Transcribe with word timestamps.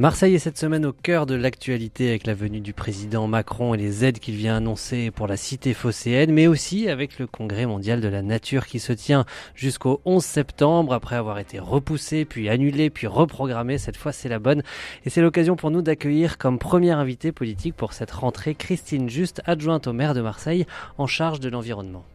Marseille 0.00 0.34
est 0.34 0.38
cette 0.38 0.56
semaine 0.56 0.86
au 0.86 0.94
cœur 0.94 1.26
de 1.26 1.34
l'actualité 1.34 2.08
avec 2.08 2.26
la 2.26 2.32
venue 2.32 2.62
du 2.62 2.72
président 2.72 3.26
Macron 3.26 3.74
et 3.74 3.76
les 3.76 4.02
aides 4.02 4.18
qu'il 4.18 4.34
vient 4.34 4.56
annoncer 4.56 5.10
pour 5.10 5.26
la 5.26 5.36
cité 5.36 5.74
phocéenne, 5.74 6.32
mais 6.32 6.46
aussi 6.46 6.88
avec 6.88 7.18
le 7.18 7.26
congrès 7.26 7.66
mondial 7.66 8.00
de 8.00 8.08
la 8.08 8.22
nature 8.22 8.66
qui 8.66 8.80
se 8.80 8.94
tient 8.94 9.26
jusqu'au 9.54 10.00
11 10.06 10.24
septembre 10.24 10.94
après 10.94 11.16
avoir 11.16 11.38
été 11.38 11.58
repoussé, 11.58 12.24
puis 12.24 12.48
annulé, 12.48 12.88
puis 12.88 13.08
reprogrammé. 13.08 13.76
Cette 13.76 13.98
fois, 13.98 14.12
c'est 14.12 14.30
la 14.30 14.38
bonne. 14.38 14.62
Et 15.04 15.10
c'est 15.10 15.20
l'occasion 15.20 15.54
pour 15.54 15.70
nous 15.70 15.82
d'accueillir 15.82 16.38
comme 16.38 16.58
première 16.58 16.98
invitée 16.98 17.30
politique 17.30 17.76
pour 17.76 17.92
cette 17.92 18.12
rentrée 18.12 18.54
Christine 18.54 19.10
Juste, 19.10 19.42
adjointe 19.44 19.86
au 19.86 19.92
maire 19.92 20.14
de 20.14 20.22
Marseille 20.22 20.64
en 20.96 21.06
charge 21.06 21.40
de 21.40 21.50
l'environnement. 21.50 22.06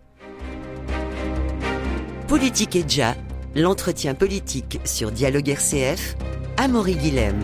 Politique 2.27 2.75
et 2.77 2.81
déjà, 2.81 3.13
l'entretien 3.55 4.15
politique 4.15 4.79
sur 4.85 5.11
Dialogue 5.11 5.49
RCF, 5.49 6.15
Amaury 6.57 6.95
Guilhem. 6.95 7.43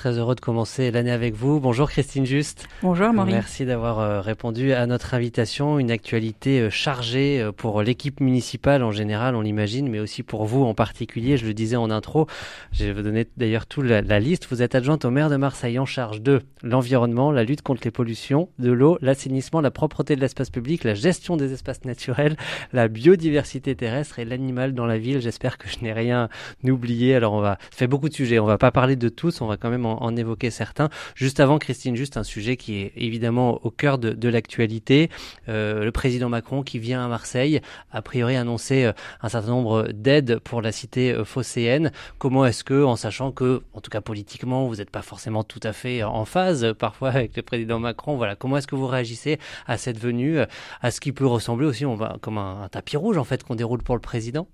Très 0.00 0.16
heureux 0.16 0.34
de 0.34 0.40
commencer 0.40 0.90
l'année 0.90 1.10
avec 1.10 1.34
vous. 1.34 1.60
Bonjour 1.60 1.90
Christine 1.90 2.24
Juste. 2.24 2.66
Bonjour 2.80 3.12
Marie. 3.12 3.32
Merci 3.32 3.66
d'avoir 3.66 3.98
euh, 3.98 4.22
répondu 4.22 4.72
à 4.72 4.86
notre 4.86 5.12
invitation. 5.12 5.78
Une 5.78 5.90
actualité 5.90 6.58
euh, 6.58 6.70
chargée 6.70 7.38
euh, 7.38 7.52
pour 7.52 7.82
l'équipe 7.82 8.20
municipale 8.20 8.82
en 8.82 8.92
général, 8.92 9.34
on 9.34 9.42
l'imagine, 9.42 9.90
mais 9.90 10.00
aussi 10.00 10.22
pour 10.22 10.46
vous 10.46 10.64
en 10.64 10.72
particulier. 10.72 11.36
Je 11.36 11.44
le 11.44 11.52
disais 11.52 11.76
en 11.76 11.90
intro, 11.90 12.26
je 12.72 12.86
vais 12.86 12.94
vous 12.94 13.02
donner 13.02 13.26
d'ailleurs 13.36 13.66
toute 13.66 13.84
la, 13.84 14.00
la, 14.00 14.20
liste. 14.20 14.46
Vous 14.48 14.62
êtes 14.62 14.74
adjointe 14.74 15.04
au 15.04 15.10
maire 15.10 15.28
de 15.28 15.36
Marseille 15.36 15.78
en 15.78 15.84
charge 15.84 16.22
de 16.22 16.40
l'environnement, 16.62 17.30
la 17.30 17.44
lutte 17.44 17.60
contre 17.60 17.82
les 17.84 17.90
pollutions, 17.90 18.48
de 18.58 18.72
l'eau, 18.72 18.96
l'assainissement, 19.02 19.60
la 19.60 19.70
propreté 19.70 20.16
de 20.16 20.22
l'espace 20.22 20.48
public, 20.48 20.82
la 20.84 20.94
gestion 20.94 21.36
des 21.36 21.52
espaces 21.52 21.84
naturels, 21.84 22.38
la 22.72 22.88
biodiversité 22.88 23.74
terrestre 23.74 24.18
et 24.18 24.24
l'animal 24.24 24.72
dans 24.72 24.86
la 24.86 24.96
ville. 24.96 25.20
J'espère 25.20 25.58
que 25.58 25.68
je 25.68 25.80
n'ai 25.80 25.92
rien 25.92 26.30
oublié. 26.64 27.14
Alors 27.14 27.34
on 27.34 27.42
va, 27.42 27.58
ça 27.70 27.76
fait 27.76 27.86
beaucoup 27.86 28.08
de 28.08 28.14
sujets. 28.14 28.38
On 28.38 28.46
va 28.46 28.56
pas 28.56 28.70
parler 28.70 28.96
de 28.96 29.10
tous. 29.10 29.42
On 29.42 29.46
va 29.46 29.58
quand 29.58 29.68
même 29.68 29.84
en, 29.84 29.89
en 29.98 30.16
évoquer 30.16 30.50
certains. 30.50 30.88
Juste 31.14 31.40
avant, 31.40 31.58
Christine, 31.58 31.96
juste 31.96 32.16
un 32.16 32.24
sujet 32.24 32.56
qui 32.56 32.80
est 32.80 32.92
évidemment 32.96 33.60
au 33.64 33.70
cœur 33.70 33.98
de, 33.98 34.28
l'actualité. 34.28 35.10
Euh, 35.48 35.84
le 35.84 35.92
président 35.92 36.28
Macron 36.28 36.62
qui 36.62 36.78
vient 36.78 37.04
à 37.04 37.08
Marseille, 37.08 37.60
a 37.90 38.02
priori 38.02 38.36
annoncé 38.36 38.84
euh, 38.84 38.92
un 39.22 39.28
certain 39.28 39.50
nombre 39.50 39.88
d'aides 39.92 40.38
pour 40.38 40.62
la 40.62 40.72
cité 40.72 41.12
euh, 41.12 41.24
phocéenne. 41.24 41.90
Comment 42.18 42.46
est-ce 42.46 42.64
que, 42.64 42.84
en 42.84 42.96
sachant 42.96 43.32
que, 43.32 43.62
en 43.74 43.80
tout 43.80 43.90
cas 43.90 44.00
politiquement, 44.00 44.66
vous 44.66 44.76
n'êtes 44.76 44.90
pas 44.90 45.02
forcément 45.02 45.42
tout 45.44 45.60
à 45.62 45.72
fait 45.72 46.02
en 46.02 46.24
phase 46.24 46.74
parfois 46.78 47.10
avec 47.10 47.36
le 47.36 47.42
président 47.42 47.78
Macron, 47.78 48.16
voilà, 48.16 48.36
comment 48.36 48.56
est-ce 48.56 48.66
que 48.66 48.76
vous 48.76 48.86
réagissez 48.86 49.38
à 49.66 49.76
cette 49.76 49.98
venue, 49.98 50.38
à 50.80 50.90
ce 50.90 51.00
qui 51.00 51.12
peut 51.12 51.26
ressembler 51.26 51.66
aussi, 51.66 51.84
on 51.86 51.96
va 51.96 52.16
comme 52.20 52.38
un, 52.38 52.62
un 52.62 52.68
tapis 52.68 52.96
rouge 52.96 53.18
en 53.18 53.24
fait 53.24 53.42
qu'on 53.42 53.54
déroule 53.54 53.82
pour 53.82 53.94
le 53.94 54.00
président? 54.00 54.46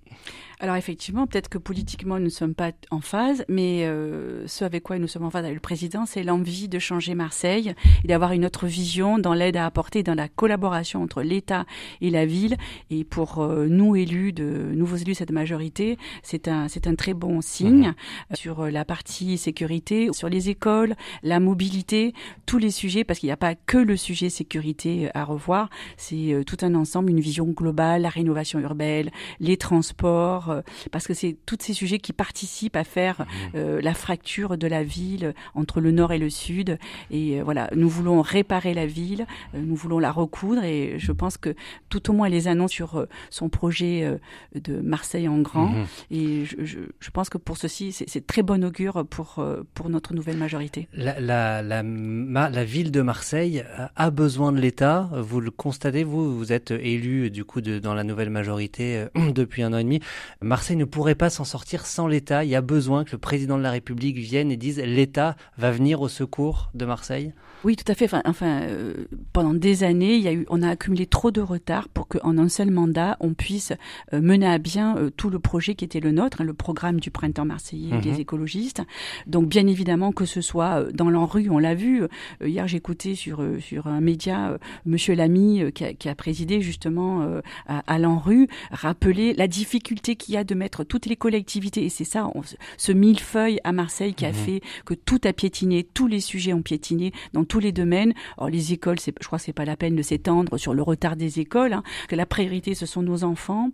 Alors 0.59 0.75
effectivement, 0.75 1.27
peut-être 1.27 1.49
que 1.49 1.59
politiquement 1.59 2.17
nous 2.17 2.25
ne 2.25 2.29
sommes 2.29 2.55
pas 2.55 2.71
en 2.89 2.99
phase, 2.99 3.45
mais 3.47 3.85
euh, 3.85 4.47
ce 4.47 4.65
avec 4.65 4.81
quoi 4.81 4.97
nous 4.97 5.07
sommes 5.07 5.25
en 5.25 5.29
phase 5.29 5.43
avec 5.43 5.53
le 5.53 5.61
président, 5.61 6.07
c'est 6.07 6.23
l'envie 6.23 6.67
de 6.67 6.79
changer 6.79 7.13
Marseille 7.13 7.75
et 8.03 8.07
d'avoir 8.07 8.31
une 8.31 8.43
autre 8.43 8.65
vision 8.65 9.19
dans 9.19 9.35
l'aide 9.35 9.55
à 9.55 9.67
apporter, 9.67 10.01
dans 10.01 10.15
la 10.15 10.27
collaboration 10.27 11.03
entre 11.03 11.21
l'État 11.21 11.65
et 12.01 12.09
la 12.09 12.25
ville. 12.25 12.57
Et 12.89 13.03
pour 13.03 13.39
euh, 13.39 13.67
nous 13.67 13.95
élus, 13.95 14.33
de 14.33 14.71
nouveaux 14.73 14.95
élus 14.95 15.11
de 15.11 15.17
cette 15.17 15.31
majorité, 15.31 15.97
c'est 16.23 16.47
un 16.47 16.67
c'est 16.67 16.87
un 16.87 16.95
très 16.95 17.13
bon 17.13 17.39
signe 17.41 17.93
mmh. 18.31 18.35
sur 18.35 18.65
la 18.65 18.83
partie 18.83 19.37
sécurité, 19.37 20.09
sur 20.11 20.27
les 20.27 20.49
écoles, 20.49 20.95
la 21.21 21.39
mobilité, 21.39 22.13
tous 22.47 22.57
les 22.57 22.71
sujets, 22.71 23.03
parce 23.03 23.19
qu'il 23.19 23.27
n'y 23.27 23.33
a 23.33 23.37
pas 23.37 23.53
que 23.53 23.77
le 23.77 23.95
sujet 23.95 24.29
sécurité 24.29 25.11
à 25.13 25.23
revoir, 25.23 25.69
c'est 25.97 26.33
euh, 26.33 26.43
tout 26.43 26.57
un 26.61 26.73
ensemble, 26.73 27.11
une 27.11 27.19
vision 27.19 27.45
globale, 27.45 28.01
la 28.01 28.09
rénovation 28.09 28.59
urbaine, 28.59 29.11
les 29.39 29.57
transports 29.57 30.46
parce 30.91 31.07
que 31.07 31.13
c'est 31.13 31.37
tous 31.45 31.57
ces 31.59 31.73
sujets 31.73 31.99
qui 31.99 32.13
participent 32.13 32.75
à 32.75 32.83
faire 32.83 33.25
euh, 33.55 33.81
la 33.81 33.93
fracture 33.93 34.57
de 34.57 34.67
la 34.67 34.83
ville 34.83 35.33
entre 35.55 35.81
le 35.81 35.91
nord 35.91 36.11
et 36.11 36.17
le 36.17 36.29
sud. 36.29 36.77
Et 37.11 37.39
euh, 37.39 37.43
voilà, 37.43 37.69
nous 37.75 37.89
voulons 37.89 38.21
réparer 38.21 38.73
la 38.73 38.85
ville, 38.85 39.25
euh, 39.53 39.59
nous 39.59 39.75
voulons 39.75 39.99
la 39.99 40.11
recoudre, 40.11 40.63
et 40.63 40.95
je 40.97 41.11
pense 41.11 41.37
que 41.37 41.55
tout 41.89 42.09
au 42.09 42.13
moins 42.13 42.29
les 42.29 42.47
annonces 42.47 42.71
sur 42.71 43.07
son 43.29 43.49
projet 43.49 44.19
de 44.53 44.79
Marseille 44.81 45.27
en 45.27 45.39
grand. 45.39 45.67
Mmh. 45.67 45.85
Et 46.11 46.45
je, 46.45 46.55
je, 46.65 46.79
je, 46.99 47.09
pense 47.09 47.29
que 47.29 47.37
pour 47.37 47.57
ceci, 47.57 47.91
c'est 47.91 48.27
très 48.27 48.43
bon 48.43 48.63
augure 48.63 49.05
pour 49.07 49.43
pour 49.73 49.89
notre 49.89 50.13
nouvelle 50.13 50.37
majorité. 50.37 50.87
La, 50.93 51.19
la, 51.19 51.61
la, 51.61 51.81
la 51.81 52.63
ville 52.65 52.91
de 52.91 53.01
Marseille 53.01 53.63
a 53.95 54.09
besoin 54.09 54.51
de 54.51 54.59
l'État. 54.59 55.09
Vous 55.13 55.39
le 55.39 55.51
constatez, 55.51 56.03
vous, 56.03 56.37
vous 56.37 56.51
êtes 56.51 56.71
élu 56.71 57.29
du 57.29 57.45
coup 57.45 57.61
de, 57.61 57.79
dans 57.79 57.93
la 57.93 58.03
nouvelle 58.03 58.29
majorité 58.29 59.05
depuis 59.33 59.63
un 59.63 59.73
an 59.73 59.77
et 59.77 59.83
demi. 59.83 60.01
Marseille 60.41 60.77
ne 60.77 60.85
pourrait 60.85 61.15
pas 61.15 61.31
s'en 61.31 61.43
sortir 61.43 61.85
sans 61.87 62.07
l'État. 62.07 62.43
Il 62.43 62.49
y 62.49 62.55
a 62.55 62.61
besoin 62.61 63.03
que 63.03 63.11
le 63.13 63.17
président 63.17 63.57
de 63.57 63.63
la 63.63 63.71
République 63.71 64.17
vienne 64.17 64.51
et 64.51 64.57
dise 64.57 64.79
l'État 64.79 65.35
va 65.57 65.71
venir 65.71 66.01
au 66.01 66.07
secours 66.07 66.69
de 66.75 66.85
Marseille? 66.85 67.33
Oui, 67.63 67.75
tout 67.75 67.89
à 67.91 67.95
fait. 67.95 68.05
Enfin, 68.05 68.21
enfin 68.25 68.61
euh, 68.61 68.93
pendant 69.33 69.53
des 69.53 69.83
années, 69.83 70.15
il 70.15 70.21
y 70.21 70.27
a 70.27 70.33
eu, 70.33 70.45
on 70.49 70.61
a 70.61 70.69
accumulé 70.69 71.05
trop 71.05 71.31
de 71.31 71.41
retard 71.41 71.89
pour 71.89 72.07
qu'en 72.07 72.37
un 72.37 72.49
seul 72.49 72.71
mandat, 72.71 73.17
on 73.19 73.33
puisse 73.33 73.73
euh, 74.13 74.21
mener 74.21 74.47
à 74.47 74.57
bien 74.57 74.95
euh, 74.97 75.09
tout 75.09 75.29
le 75.29 75.39
projet 75.39 75.75
qui 75.75 75.83
était 75.83 75.99
le 75.99 76.11
nôtre, 76.11 76.41
hein, 76.41 76.43
le 76.43 76.53
programme 76.53 76.99
du 76.99 77.09
printemps 77.09 77.45
marseillais 77.45 77.95
mmh. 77.95 78.01
des 78.01 78.19
écologistes. 78.19 78.83
Donc, 79.25 79.47
bien 79.47 79.65
évidemment, 79.67 80.11
que 80.11 80.25
ce 80.25 80.41
soit 80.41 80.91
dans 80.93 81.09
l'ANRU, 81.09 81.49
on 81.49 81.57
l'a 81.57 81.75
vu. 81.75 82.03
hier, 82.43 82.67
j'écoutais 82.67 83.15
sur 83.15 83.43
sur 83.59 83.87
un 83.87 84.01
média 84.01 84.57
Monsieur 84.85 85.15
Lamy 85.15 85.71
qui 85.73 85.83
a, 85.83 85.93
qui, 85.93 86.09
a, 86.09 86.15
présidé 86.15 86.61
justement 86.61 87.41
à, 87.67 87.79
à 87.87 87.99
l'ANRU 87.99 88.47
rappeler 88.71 89.33
la 89.33 89.47
difficulté 89.47 90.15
qu'il 90.15 90.35
y 90.35 90.37
a 90.37 90.43
de 90.43 90.55
mettre 90.55 90.83
toutes 90.83 91.05
les 91.05 91.15
collectivités 91.15 91.85
et 91.85 91.89
c'est 91.89 92.03
ça, 92.03 92.29
on, 92.35 92.41
ce 92.77 92.91
millefeuille 92.91 93.59
à 93.63 93.71
Marseille 93.71 94.13
qui 94.13 94.25
a 94.25 94.31
mmh. 94.31 94.33
fait 94.33 94.61
que 94.85 94.93
tout 94.93 95.19
a 95.23 95.33
piétiné, 95.33 95.83
tous 95.83 96.07
les 96.07 96.19
sujets 96.19 96.53
ont 96.53 96.61
piétiné 96.61 97.11
dans 97.33 97.43
tous 97.47 97.59
les 97.59 97.71
domaines. 97.71 98.13
Or, 98.37 98.49
les 98.49 98.73
écoles, 98.73 98.97
je 98.99 99.25
crois 99.25 99.39
que 99.39 99.45
c'est 99.45 99.53
pas 99.53 99.65
la 99.65 99.75
peine 99.75 99.95
de 99.95 100.01
s'étendre 100.01 100.57
sur 100.57 100.73
le 100.73 100.81
retard 100.81 101.15
des 101.15 101.39
écoles, 101.39 101.73
hein, 101.73 101.83
que 102.07 102.15
la 102.15 102.25
priorité, 102.25 102.75
ce 102.75 102.85
sont 102.85 103.01
nos 103.01 103.23
enfants. 103.23 103.69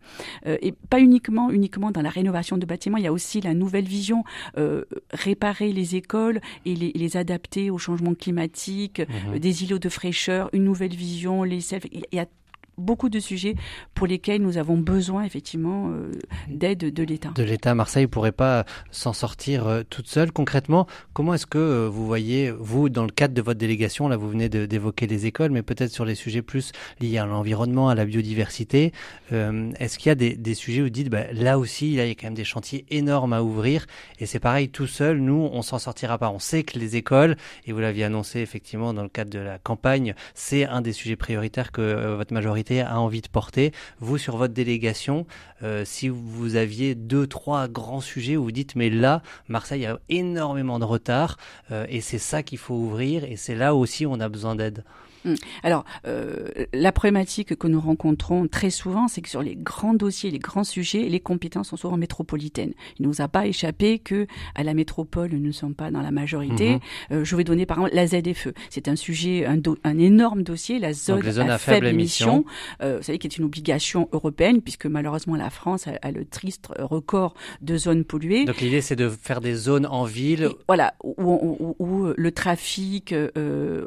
Euh, 0.45 0.57
et 0.61 0.72
pas 0.72 1.00
uniquement, 1.00 1.50
uniquement 1.50 1.91
dans 1.91 2.01
la 2.01 2.09
rénovation 2.09 2.57
de 2.57 2.66
bâtiments, 2.66 2.97
il 2.97 3.03
y 3.03 3.07
a 3.07 3.13
aussi 3.13 3.41
la 3.41 3.53
nouvelle 3.53 3.85
vision, 3.85 4.23
euh, 4.57 4.83
réparer 5.12 5.72
les 5.72 5.95
écoles 5.95 6.39
et 6.66 6.75
les, 6.75 6.91
les 6.94 7.17
adapter 7.17 7.69
au 7.69 7.78
changement 7.78 8.13
climatique, 8.13 9.00
mmh. 9.00 9.35
euh, 9.35 9.39
des 9.39 9.63
îlots 9.63 9.79
de 9.79 9.89
fraîcheur, 9.89 10.50
une 10.53 10.63
nouvelle 10.63 10.95
vision, 10.95 11.44
les 11.44 11.62
self, 11.62 11.85
il 11.91 12.06
y 12.12 12.19
a 12.19 12.25
beaucoup 12.78 13.09
de 13.09 13.19
sujets 13.19 13.56
pour 13.94 14.07
lesquels 14.07 14.41
nous 14.41 14.57
avons 14.57 14.78
besoin 14.78 15.23
effectivement 15.23 15.89
euh, 15.89 16.11
d'aide 16.47 16.94
de 16.94 17.03
l'État. 17.03 17.29
De 17.35 17.44
l'État, 17.44 17.75
Marseille 17.75 18.03
ne 18.03 18.07
pourrait 18.07 18.31
pas 18.31 18.66
s'en 18.91 19.13
sortir 19.13 19.67
euh, 19.67 19.84
toute 19.88 20.07
seule. 20.07 20.31
Concrètement, 20.31 20.88
comment 21.13 21.33
est-ce 21.33 21.45
que 21.45 21.57
euh, 21.57 21.89
vous 21.89 22.06
voyez, 22.06 22.51
vous, 22.51 22.89
dans 22.89 23.03
le 23.03 23.12
cadre 23.12 23.33
de 23.33 23.41
votre 23.41 23.59
délégation, 23.59 24.07
là 24.07 24.17
vous 24.17 24.29
venez 24.29 24.50
d'évoquer 24.50 25.07
les 25.07 25.25
écoles, 25.25 25.51
mais 25.51 25.62
peut-être 25.62 25.91
sur 25.91 26.06
les 26.06 26.16
sujets 26.16 26.41
plus 26.41 26.72
liés 27.00 27.17
à 27.17 27.25
l'environnement, 27.25 27.89
à 27.89 27.95
la 27.95 28.06
biodiversité, 28.06 28.91
est-ce 29.31 29.97
qu'il 29.97 30.09
y 30.09 30.12
a 30.12 30.16
des, 30.16 30.35
des, 30.35 30.53
sujets 30.53 30.81
où 30.81 30.85
vous 30.85 30.89
dites, 30.89 31.09
bah, 31.09 31.31
là 31.33 31.57
aussi, 31.57 31.95
là, 31.95 32.06
il 32.06 32.09
y 32.09 32.12
a 32.12 32.16
quand 32.16 32.28
même 32.28 32.33
des 32.33 32.44
chantiers 32.44 32.85
énormes 32.89 33.33
à 33.33 33.41
ouvrir, 33.41 33.85
et 34.19 34.25
c'est 34.25 34.39
pareil, 34.39 34.69
tout 34.69 34.88
seul, 34.88 35.17
nous, 35.17 35.50
on 35.51 35.62
s'en 35.62 35.79
sortira 35.79 36.17
pas. 36.17 36.29
On 36.29 36.39
sait 36.39 36.63
que 36.63 36.78
les 36.78 36.95
écoles, 36.95 37.35
et 37.66 37.72
vous 37.72 37.79
l'aviez 37.79 38.03
annoncé 38.03 38.39
effectivement 38.39 38.94
dans 38.94 39.03
le 39.03 39.09
cadre 39.09 39.31
de 39.31 39.39
la 39.39 39.57
campagne, 39.57 40.13
c'est 40.33 40.66
un 40.66 40.81
des 40.81 40.94
sujets 40.94 41.16
prioritaires 41.16 41.72
que 41.72 42.16
votre 42.16 42.33
majorité 42.33 42.62
a 42.72 43.00
envie 43.00 43.22
de 43.22 43.28
porter. 43.28 43.72
Vous, 44.00 44.18
sur 44.18 44.38
votre 44.38 44.53
délégation, 44.53 45.25
euh, 45.63 45.84
si 45.85 46.09
vous 46.09 46.56
aviez 46.56 46.96
deux, 46.96 47.28
trois 47.28 47.68
grands 47.68 48.01
sujets 48.01 48.38
où 48.38 48.44
vous 48.44 48.51
dites, 48.51 48.75
mais 48.75 48.90
là, 48.90 49.22
Marseille 49.47 49.85
a 49.85 50.00
énormément 50.09 50.79
de 50.79 50.85
retard 50.85 51.38
euh, 51.72 51.86
et 51.89 52.01
c'est 52.01 52.18
ça 52.18 52.44
qu'il 52.44 52.57
faut 52.57 52.75
ouvrir 52.75 53.24
et 53.24 53.36
c'est 53.36 53.56
là 53.56 53.75
aussi 53.75 54.06
où 54.06 54.12
on 54.12 54.19
a 54.19 54.30
besoin 54.30 54.56
d'aide. 54.56 54.83
Hum. 55.25 55.35
Alors, 55.63 55.85
euh, 56.05 56.47
la 56.73 56.91
problématique 56.91 57.55
que 57.55 57.67
nous 57.67 57.79
rencontrons 57.79 58.47
très 58.47 58.69
souvent, 58.69 59.07
c'est 59.07 59.21
que 59.21 59.29
sur 59.29 59.41
les 59.41 59.55
grands 59.55 59.93
dossiers, 59.93 60.31
les 60.31 60.39
grands 60.39 60.63
sujets, 60.63 61.03
les 61.09 61.19
compétences 61.19 61.69
sont 61.69 61.77
souvent 61.77 61.97
métropolitaines. 61.97 62.73
Il 62.99 63.03
ne 63.03 63.07
nous 63.07 63.21
a 63.21 63.27
pas 63.27 63.47
échappé 63.47 63.99
que 63.99 64.27
à 64.55 64.63
la 64.63 64.73
métropole, 64.73 65.31
nous 65.31 65.39
ne 65.39 65.51
sommes 65.51 65.75
pas 65.75 65.91
dans 65.91 66.01
la 66.01 66.11
majorité. 66.11 66.75
Mmh. 66.75 66.79
Euh, 67.11 67.23
je 67.23 67.35
vais 67.35 67.43
donner 67.43 67.65
par 67.65 67.77
exemple 67.77 67.95
la 67.95 68.07
ZFE. 68.07 68.49
C'est 68.69 68.87
un 68.87 68.95
sujet, 68.95 69.45
un, 69.45 69.59
un, 69.83 69.97
énorme 69.97 70.43
dossier, 70.43 70.79
la 70.79 70.93
zone, 70.93 71.25
à, 71.49 71.57
faible, 71.57 71.87
émission. 71.87 72.27
émission. 72.27 72.45
Euh, 72.81 72.97
vous 72.97 73.03
savez, 73.03 73.17
qui 73.17 73.27
est 73.27 73.37
une 73.37 73.45
obligation 73.45 74.09
européenne, 74.11 74.61
puisque 74.61 74.85
malheureusement 74.85 75.35
la 75.35 75.49
France 75.49 75.87
a, 75.87 75.93
a 76.01 76.11
le 76.11 76.25
triste 76.25 76.69
record 76.79 77.33
de 77.61 77.77
zones 77.77 78.03
polluées. 78.03 78.45
Donc 78.45 78.59
l'idée, 78.61 78.81
c'est 78.81 78.95
de 78.95 79.09
faire 79.09 79.41
des 79.41 79.55
zones 79.55 79.85
en 79.85 80.03
ville. 80.03 80.43
Et, 80.43 80.57
voilà, 80.67 80.93
où, 81.03 81.13
où, 81.17 81.75
où, 81.79 82.13
le 82.15 82.31
trafic 82.31 83.13
euh, 83.13 83.85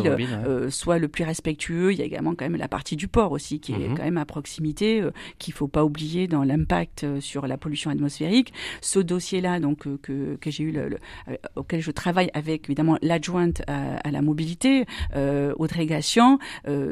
automobile 0.00 0.28
automobile, 0.42 0.70
soit 0.70 0.98
le 0.98 1.08
plus 1.08 1.24
respectueux. 1.24 1.92
Il 1.92 1.98
y 1.98 2.02
a 2.02 2.04
également 2.04 2.34
quand 2.34 2.44
même 2.44 2.56
la 2.56 2.68
partie 2.68 2.96
du 2.96 3.08
port 3.08 3.32
aussi 3.32 3.60
qui 3.60 3.72
est 3.72 3.88
mhm. 3.88 3.96
quand 3.96 4.04
même 4.04 4.18
à 4.18 4.24
proximité, 4.24 5.02
qu'il 5.38 5.54
faut 5.54 5.68
pas 5.68 5.84
oublier 5.84 6.26
dans 6.26 6.42
l'impact 6.42 7.06
sur 7.20 7.46
la 7.46 7.56
pollution 7.56 7.90
atmosphérique. 7.90 8.52
Ce 8.80 8.98
dossier-là, 8.98 9.60
donc 9.60 9.86
que, 10.00 10.36
que 10.36 10.50
j'ai 10.50 10.64
eu, 10.64 10.72
le, 10.72 10.98
auquel 11.56 11.80
je 11.80 11.90
travaille 11.90 12.30
avec 12.34 12.66
évidemment 12.66 12.98
l'adjointe 13.02 13.62
à, 13.66 14.10
la 14.10 14.22
mobilité, 14.22 14.84
Audrey 15.14 15.86
Gation, 15.86 16.38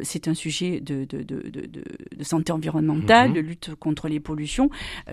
c'est 0.02 0.28
un 0.28 0.34
sujet 0.34 0.80
de, 0.80 1.04
de, 1.04 1.22
de, 1.22 1.50
de, 1.50 2.24
santé 2.24 2.52
environnementale, 2.52 3.28
mhm. 3.28 3.34
de 3.34 3.40
lutte 3.40 3.74
contre 3.74 4.08
les 4.08 4.20
pollutions. 4.20 4.70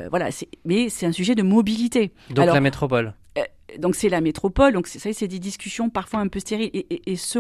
voilà, 0.10 0.30
mais 0.66 0.90
c'est 0.90 1.06
un 1.06 1.12
sujet 1.12 1.36
de 1.36 1.44
mobilité. 1.44 2.12
Donc 2.30 2.46
la 2.48 2.60
métropole 2.60 3.14
donc 3.80 3.96
c'est 3.96 4.10
la 4.10 4.22
métropole, 4.22 4.74
donc 4.74 4.88
ça 4.88 5.12
c'est 5.14 5.28
des 5.28 5.40
discussions 5.40 5.90
parfois 5.90 6.20
un 6.20 6.28
peu 6.28 6.40
stériles. 6.40 6.72
Et, 6.74 7.16
ce, 7.16 7.40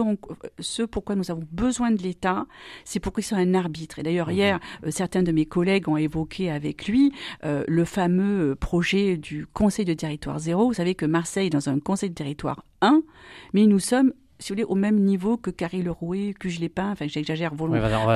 ce, 0.60 0.84
pourquoi 0.84 1.16
nous 1.16 1.32
avons 1.32 1.46
besoin 1.52 1.92
de 1.92 2.02
l'État, 2.02 2.46
c'est 2.86 3.00
pour 3.00 3.14
qu'ils 3.14 3.24
soit 3.24 3.38
un 3.38 3.54
arbitre. 3.54 4.00
Et 4.00 4.04
d'ailleurs 4.04 4.28
mhm. 4.28 4.34
hier, 4.34 4.60
euh, 4.86 4.92
certains 4.92 5.24
de 5.24 5.32
mes 5.32 5.46
collègues 5.46 5.88
ont 5.90 5.98
évoqué 5.98 6.50
avec 6.50 6.88
lui 6.88 7.12
euh, 7.44 7.64
le 7.68 7.86
fameux 7.86 8.56
projet 8.56 9.18
du 9.18 9.46
Conseil 9.48 9.86
de 9.86 9.94
territoire 9.94 10.40
zéro. 10.40 10.68
Vous 10.68 10.76
savez 10.76 10.96
que 10.96 11.06
Marseille 11.06 11.48
est 11.48 11.52
dans 11.52 11.70
un 11.70 11.80
Conseil 11.80 12.10
de 12.10 12.16
territoire 12.16 12.66
1, 12.82 13.02
mais 13.54 13.66
nous 13.66 13.80
sommes 13.80 14.14
si 14.42 14.50
vous 14.50 14.56
voulez, 14.56 14.64
au 14.64 14.76
même 14.76 15.00
niveau 15.00 15.38
que 15.38 15.52
Carrie 15.52 15.84
Lerouet, 15.84 16.34
que 16.38 16.50
je 16.50 16.60
l'ai 16.60 16.70
pas, 16.70 16.88
enfin 16.88 17.06
j'exagère 17.08 17.54
volontairement. 17.54 18.08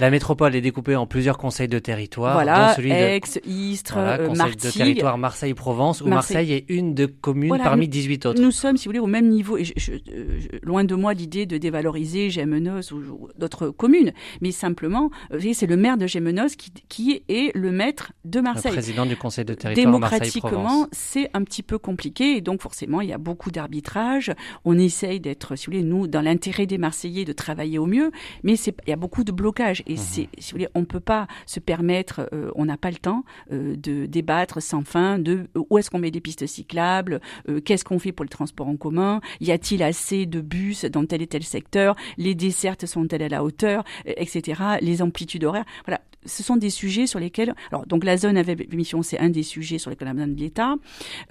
La 0.00 0.10
métropole 0.10 0.56
est 0.56 0.60
découpée 0.60 0.96
en 0.96 1.06
plusieurs 1.06 1.38
conseils 1.38 1.68
de 1.68 1.78
territoire. 1.78 2.34
Voilà, 2.34 2.74
celui 2.74 2.90
Aix, 2.90 3.20
Istres, 3.46 3.94
voilà, 3.94 4.20
euh, 4.20 4.28
conseil 4.28 4.56
de 4.56 4.70
territoire 4.70 5.18
Marseille-Provence, 5.18 6.00
où 6.00 6.08
Marseille. 6.08 6.52
est 6.52 6.64
une 6.68 6.94
de 6.94 7.06
communes 7.06 7.56
parmi 7.62 7.88
18 7.88 8.26
autres. 8.26 8.42
Nous 8.42 8.50
sommes, 8.50 8.76
si 8.76 8.86
vous 8.86 8.90
voulez, 8.90 8.98
au 8.98 9.06
même 9.06 9.28
niveau. 9.28 9.56
Et 9.56 9.64
euh, 10.10 10.40
loin 10.62 10.84
de 10.84 10.94
moi 10.94 11.14
l'idée 11.14 11.46
de 11.46 11.58
dévaloriser 11.58 12.28
Gémenos 12.30 12.92
ou, 12.92 13.28
d'autres 13.38 13.68
communes, 13.68 14.12
mais 14.40 14.50
simplement, 14.50 15.10
euh, 15.32 15.52
c'est 15.52 15.66
le 15.66 15.76
maire 15.76 15.96
de 15.96 16.06
Gémenos 16.06 16.56
qui, 16.56 16.72
qui, 16.88 17.22
est 17.28 17.56
le 17.56 17.70
maître 17.70 18.12
de 18.24 18.40
Marseille. 18.40 18.72
Le 18.72 18.76
président 18.76 19.06
du 19.06 19.16
conseil 19.16 19.44
de 19.44 19.54
territoire 19.54 19.86
Démocratiquement, 19.86 20.88
c'est 20.90 21.30
un 21.34 21.44
petit 21.44 21.62
peu 21.62 21.78
compliqué, 21.78 22.36
et 22.36 22.40
donc 22.40 22.62
forcément, 22.62 23.00
il 23.00 23.08
y 23.08 23.12
a 23.12 23.18
beaucoup 23.18 23.52
d'arbitrage. 23.52 24.32
On 24.64 24.76
essaye 24.76 25.20
d'être 25.20 25.35
si 25.56 25.66
vous 25.66 25.72
voulez, 25.72 25.82
nous, 25.82 26.06
dans 26.06 26.22
l'intérêt 26.22 26.66
des 26.66 26.78
Marseillais, 26.78 27.24
de 27.24 27.32
travailler 27.32 27.78
au 27.78 27.86
mieux, 27.86 28.10
mais 28.42 28.54
il 28.54 28.72
y 28.88 28.92
a 28.92 28.96
beaucoup 28.96 29.24
de 29.24 29.32
blocages. 29.32 29.82
Et 29.86 29.92
mhm. 29.92 29.98
c'est, 29.98 30.28
si 30.38 30.50
vous 30.50 30.58
voulez, 30.58 30.68
on 30.74 30.80
ne 30.80 30.84
peut 30.84 31.00
pas 31.00 31.26
se 31.46 31.60
permettre, 31.60 32.28
euh, 32.32 32.50
on 32.54 32.64
n'a 32.64 32.76
pas 32.76 32.90
le 32.90 32.96
temps 32.96 33.24
euh, 33.52 33.76
de 33.76 34.06
débattre 34.06 34.62
sans 34.62 34.82
fin 34.82 35.18
de 35.18 35.46
euh, 35.56 35.62
où 35.70 35.78
est-ce 35.78 35.90
qu'on 35.90 35.98
met 35.98 36.10
des 36.10 36.20
pistes 36.20 36.46
cyclables, 36.46 37.20
qu'est-ce 37.64 37.84
qu'on 37.84 37.98
fait 37.98 38.12
pour 38.12 38.24
le 38.24 38.28
transport 38.28 38.68
en 38.68 38.76
commun, 38.76 39.20
y 39.40 39.52
a-t-il 39.52 39.82
assez 39.82 40.26
de 40.26 40.40
bus 40.40 40.84
dans 40.84 41.04
tel 41.04 41.22
et 41.22 41.26
tel 41.26 41.42
secteur, 41.42 41.96
les 42.16 42.34
dessertes 42.34 42.86
sont-elles 42.86 43.22
à 43.22 43.28
la 43.28 43.44
hauteur, 43.44 43.84
etc., 44.04 44.62
les 44.80 45.02
amplitudes 45.02 45.44
horaires. 45.44 45.64
Voilà, 45.84 46.00
ce 46.26 46.42
sont 46.42 46.56
des 46.56 46.70
sujets 46.70 47.06
sur 47.06 47.18
lesquels, 47.18 47.54
alors 47.70 47.86
donc 47.86 48.04
la 48.04 48.16
zone 48.16 48.36
avec 48.36 48.72
émission, 48.72 49.02
c'est 49.02 49.18
un 49.18 49.30
des 49.30 49.42
sujets 49.42 49.78
sur 49.78 49.90
lesquels 49.90 50.08
on 50.08 50.10
a 50.12 50.14
besoin 50.14 50.28
de 50.28 50.38
l'État. 50.38 50.74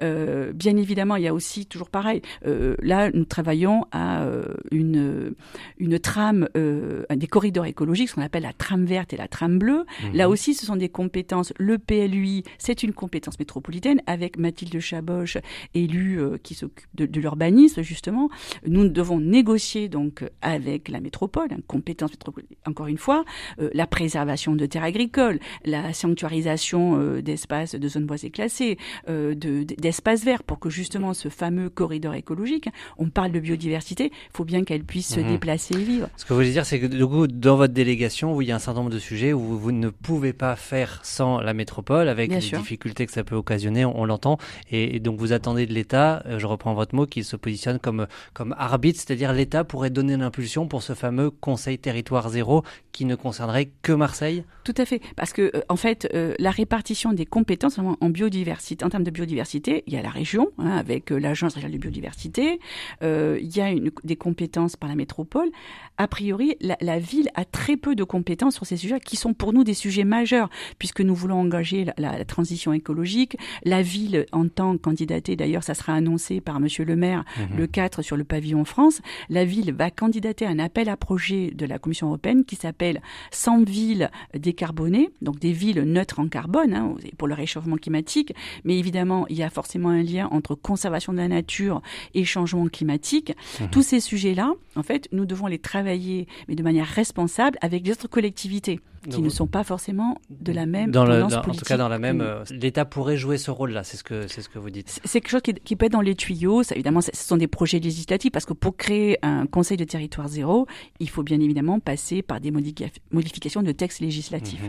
Euh, 0.02 0.54
bien 0.54 0.78
évidemment, 0.78 1.16
il 1.16 1.24
y 1.24 1.28
a 1.28 1.34
aussi 1.34 1.66
toujours 1.66 1.90
pareil. 1.90 2.22
Euh, 2.46 2.76
là, 2.82 3.12
nous 3.12 3.26
travaillons 3.26 3.86
à 3.92 4.24
euh, 4.24 4.54
une 4.72 5.36
une 5.78 6.00
trame, 6.00 6.48
des 6.56 7.28
corridors 7.28 7.66
écologiques, 7.66 8.10
ce 8.10 8.16
qu'on 8.16 8.22
appelle 8.22 8.44
la 8.44 8.54
trame 8.54 8.86
verte 8.86 9.14
et 9.14 9.18
la 9.18 9.28
trame 9.28 9.60
bleue. 9.60 9.86
Mhm. 10.04 10.16
Là 10.16 10.30
aussi, 10.30 10.54
ce 10.54 10.66
sont 10.66 10.76
des 10.76 10.90
compétences. 10.90 11.54
Le 11.58 11.78
PLUI, 11.78 12.44
c'est 12.58 12.84
une 12.84 12.94
compétence 12.94 13.40
métropolitaine 13.40 14.02
avec 14.08 14.38
Mathilde 14.38 14.80
Chaboche, 14.80 15.38
élue 15.74 16.20
qui 16.44 16.56
s'occupe 16.56 16.88
de, 16.96 17.06
de 17.06 17.20
l'urbanisme 17.20 17.82
justement. 17.82 18.30
Nous 18.66 18.88
devons 18.88 19.20
négocier 19.20 19.90
donc 19.90 20.24
avec 20.42 20.90
la 20.90 21.00
métropole, 21.00 21.50
une 21.52 21.64
compétence 21.64 22.12
métropolitaine. 22.12 22.58
Encore 22.66 22.88
une 22.88 22.98
fois, 22.98 23.26
la 23.58 23.88
préservation 23.88 24.56
de 24.56 24.66
terrain 24.66 24.85
agricole, 24.86 25.40
la 25.66 25.94
sanctuarisation 25.94 27.00
euh, 27.00 27.22
d'espaces 27.22 27.76
de 27.76 27.88
zones 27.88 28.06
boisées 28.06 28.30
classées, 28.30 28.78
euh, 29.10 29.36
d'espaces 29.36 30.24
verts, 30.24 30.44
pour 30.44 30.60
que 30.60 30.70
justement 30.70 31.14
ce 31.14 31.30
fameux 31.30 31.70
corridor 31.70 32.14
écologique, 32.14 32.70
on 32.98 33.10
parle 33.10 33.32
de 33.32 33.40
biodiversité, 33.40 34.12
il 34.14 34.38
faut 34.38 34.46
bien 34.46 34.64
qu'elle 34.64 34.84
puisse 34.84 35.14
se 35.14 35.20
mhm. 35.20 35.28
déplacer 35.28 35.76
et 35.76 35.84
vivre. 35.84 36.10
Ce 36.18 36.24
que 36.24 36.30
vous 36.30 36.40
voulez 36.40 36.52
dire, 36.52 36.66
c'est 36.66 36.80
que 36.80 36.86
du 36.86 37.06
coup, 37.06 37.28
dans 37.28 37.58
votre 37.58 37.74
délégation, 37.74 38.36
où 38.36 38.42
il 38.42 38.48
y 38.48 38.52
a 38.52 38.56
un 38.56 38.60
certain 38.60 38.82
nombre 38.82 38.94
de 38.94 39.00
sujets 39.00 39.34
où 39.34 39.58
vous, 39.58 39.72
ne 39.72 39.90
pouvez 39.90 40.34
pas 40.34 40.56
faire 40.56 41.00
sans 41.04 41.40
la 41.40 41.54
métropole, 41.54 42.08
avec 42.08 42.32
les 42.32 42.40
difficultés 42.40 43.06
que 43.06 43.12
ça 43.12 43.24
peut 43.24 43.36
occasionner, 43.36 43.86
on, 43.86 44.06
l'entend, 44.06 44.38
et, 44.72 45.00
donc 45.00 45.20
vous 45.20 45.34
attendez 45.34 45.66
de 45.66 45.74
l'État, 45.74 46.24
euh, 46.26 46.40
je 46.40 46.48
reprends 46.48 46.74
votre 46.74 46.96
mot, 46.96 47.06
qu'il 47.06 47.26
se 47.26 47.36
positionne 47.36 47.80
comme, 47.80 48.08
comme 48.34 48.56
arbitre, 48.58 49.00
c'est-à-dire 49.00 49.34
l'État 49.34 49.64
pourrait 49.64 49.90
donner 49.90 50.18
l'impulsion 50.18 50.68
pour 50.68 50.84
ce 50.84 50.94
fameux 50.94 51.30
Conseil 51.30 51.78
territoire 51.78 52.30
zéro 52.30 52.64
qui 52.92 53.06
ne 53.06 53.16
concernerait 53.16 53.72
que 53.82 53.92
Marseille? 53.92 54.44
Tout 54.64 54.75
tout 54.76 54.82
à 54.82 54.86
fait, 54.86 55.02
parce 55.16 55.34
que 55.34 55.52
euh, 55.56 55.62
en 55.70 55.76
fait, 55.76 56.08
euh, 56.14 56.34
la 56.38 56.52
répartition 56.52 57.14
des 57.14 57.26
compétences 57.26 57.80
en 57.80 58.10
biodiversité, 58.10 58.84
en 58.84 58.90
termes 58.90 59.04
de 59.04 59.12
biodiversité, 59.12 59.84
il 59.88 59.94
y 59.94 59.98
a 59.98 60.02
la 60.02 60.10
région 60.10 60.50
hein, 60.58 60.76
avec 60.78 61.12
euh, 61.12 61.18
l'agence 61.18 61.54
régionale 61.54 61.78
de 61.78 61.82
biodiversité, 61.82 62.60
il 63.02 63.56
y 63.56 63.62
a 63.62 63.70
une, 63.70 63.92
des 64.04 64.16
compétences 64.16 64.76
par 64.76 64.90
la 64.90 64.96
métropole. 64.96 65.50
A 65.98 66.08
priori, 66.08 66.58
la, 66.60 66.78
la, 66.82 67.00
ville 67.00 67.30
a 67.36 67.46
très 67.46 67.78
peu 67.78 67.96
de 67.96 68.04
compétences 68.04 68.56
sur 68.56 68.66
ces 68.66 68.76
sujets 68.76 69.00
qui 69.00 69.16
sont 69.16 69.34
pour 69.34 69.54
nous 69.54 69.64
des 69.64 69.74
sujets 69.74 70.04
majeurs, 70.04 70.50
puisque 70.78 71.00
nous 71.00 71.16
voulons 71.16 71.40
engager 71.40 71.86
la, 71.86 72.18
la, 72.18 72.26
transition 72.26 72.74
écologique. 72.74 73.38
La 73.64 73.82
ville, 73.82 74.26
en 74.34 74.48
tant 74.48 74.74
que 74.74 74.82
candidatée, 74.82 75.36
d'ailleurs, 75.38 75.64
ça 75.64 75.74
sera 75.74 75.94
annoncé 75.94 76.42
par 76.42 76.60
Monsieur 76.60 76.84
le 76.84 76.98
Maire 76.98 77.24
mhm. 77.38 77.58
le 77.58 77.68
4 77.68 78.02
sur 78.02 78.18
le 78.18 78.26
pavillon 78.26 78.66
France. 78.66 79.02
La 79.30 79.46
ville 79.46 79.74
va 79.74 79.90
candidater 79.90 80.46
à 80.46 80.50
un 80.50 80.60
appel 80.60 80.90
à 80.90 80.98
projet 80.98 81.52
de 81.52 81.66
la 81.66 81.80
Commission 81.80 82.08
européenne 82.08 82.44
qui 82.44 82.58
s'appelle 82.58 83.02
100 83.32 83.64
villes 83.64 84.12
décarbonées 84.56 85.10
donc 85.22 85.40
des 85.40 85.52
villes 85.52 85.82
neutres 85.82 86.20
en 86.20 86.30
carbone 86.30 86.74
hein, 86.74 86.96
pour 87.18 87.28
le 87.28 87.34
réchauffement 87.34 87.76
climatique, 87.76 88.34
mais 88.64 88.80
évidemment 88.80 89.28
il 89.28 89.36
y 89.36 89.44
a 89.44 89.50
forcément 89.50 89.90
un 89.90 90.02
lien 90.02 90.30
entre 90.32 90.56
conservation 90.56 91.12
de 91.12 91.18
la 91.18 91.28
nature 91.28 91.82
et 92.14 92.24
changement 92.24 92.68
climatique. 92.68 93.34
Mhm. 93.60 93.70
Tous 93.70 93.82
ces 93.82 94.00
sujets-là, 94.00 94.54
en 94.76 94.84
fait, 94.84 95.10
nous 95.12 95.26
devons 95.26 95.48
les 95.48 95.60
travailler, 95.60 96.28
mais 96.48 96.56
de 96.56 96.64
manière 96.64 96.88
responsable 96.88 97.58
avec 97.62 97.86
les 97.86 97.92
autres 97.92 98.08
collectivités 98.08 98.80
qui 99.10 99.22
ne 99.22 99.30
sont 99.30 99.48
pas 99.48 99.64
forcément 99.64 100.18
de 100.30 100.52
la 100.52 100.66
même 100.66 100.92
dans 100.92 101.06
le, 101.06 101.24
En 101.24 101.30
tout 101.30 101.66
cas, 101.66 101.78
dans 101.78 101.90
la 101.90 102.00
même, 102.00 102.22
euh, 102.22 102.44
l'État 102.52 102.86
pourrait 102.86 103.18
jouer 103.18 103.38
ce 103.38 103.52
rôle-là. 103.52 103.84
C'est 103.84 103.98
ce 103.98 104.04
que 104.04 104.28
c'est 104.28 104.42
ce 104.42 104.50
que 104.50 104.60
vous 104.60 104.70
dites. 104.70 105.00
C'est 105.04 105.22
quelque 105.22 105.30
chose 105.30 105.42
qui, 105.42 105.76
peut 105.76 105.86
être 105.86 105.92
dans 105.92 106.02
les 106.02 106.16
tuyaux. 106.16 106.64
Ça, 106.64 106.76
évidemment, 106.76 107.02
ce 107.02 107.12
sont 107.14 107.38
des 107.38 107.48
projets 107.48 107.80
législatifs 107.80 108.32
parce 108.32 108.46
que 108.46 108.54
pour 108.54 108.78
créer 108.78 109.18
un 109.22 109.46
Conseil 109.46 109.78
de 109.78 109.84
territoire 109.84 110.28
zéro, 110.28 110.68
il 111.00 111.10
faut 111.10 111.24
bien 111.24 111.40
évidemment 111.40 111.80
passer 111.80 112.22
par 112.22 112.40
des 112.40 112.52
modifications 112.52 113.64
de 113.64 113.72
textes 113.72 114.00
législatifs. 114.00 114.62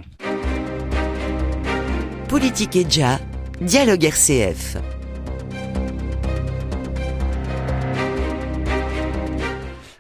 Politique 2.29 2.77
et 2.77 2.85
déjà, 2.85 3.19
dialogue 3.61 4.05
RCF. 4.05 4.77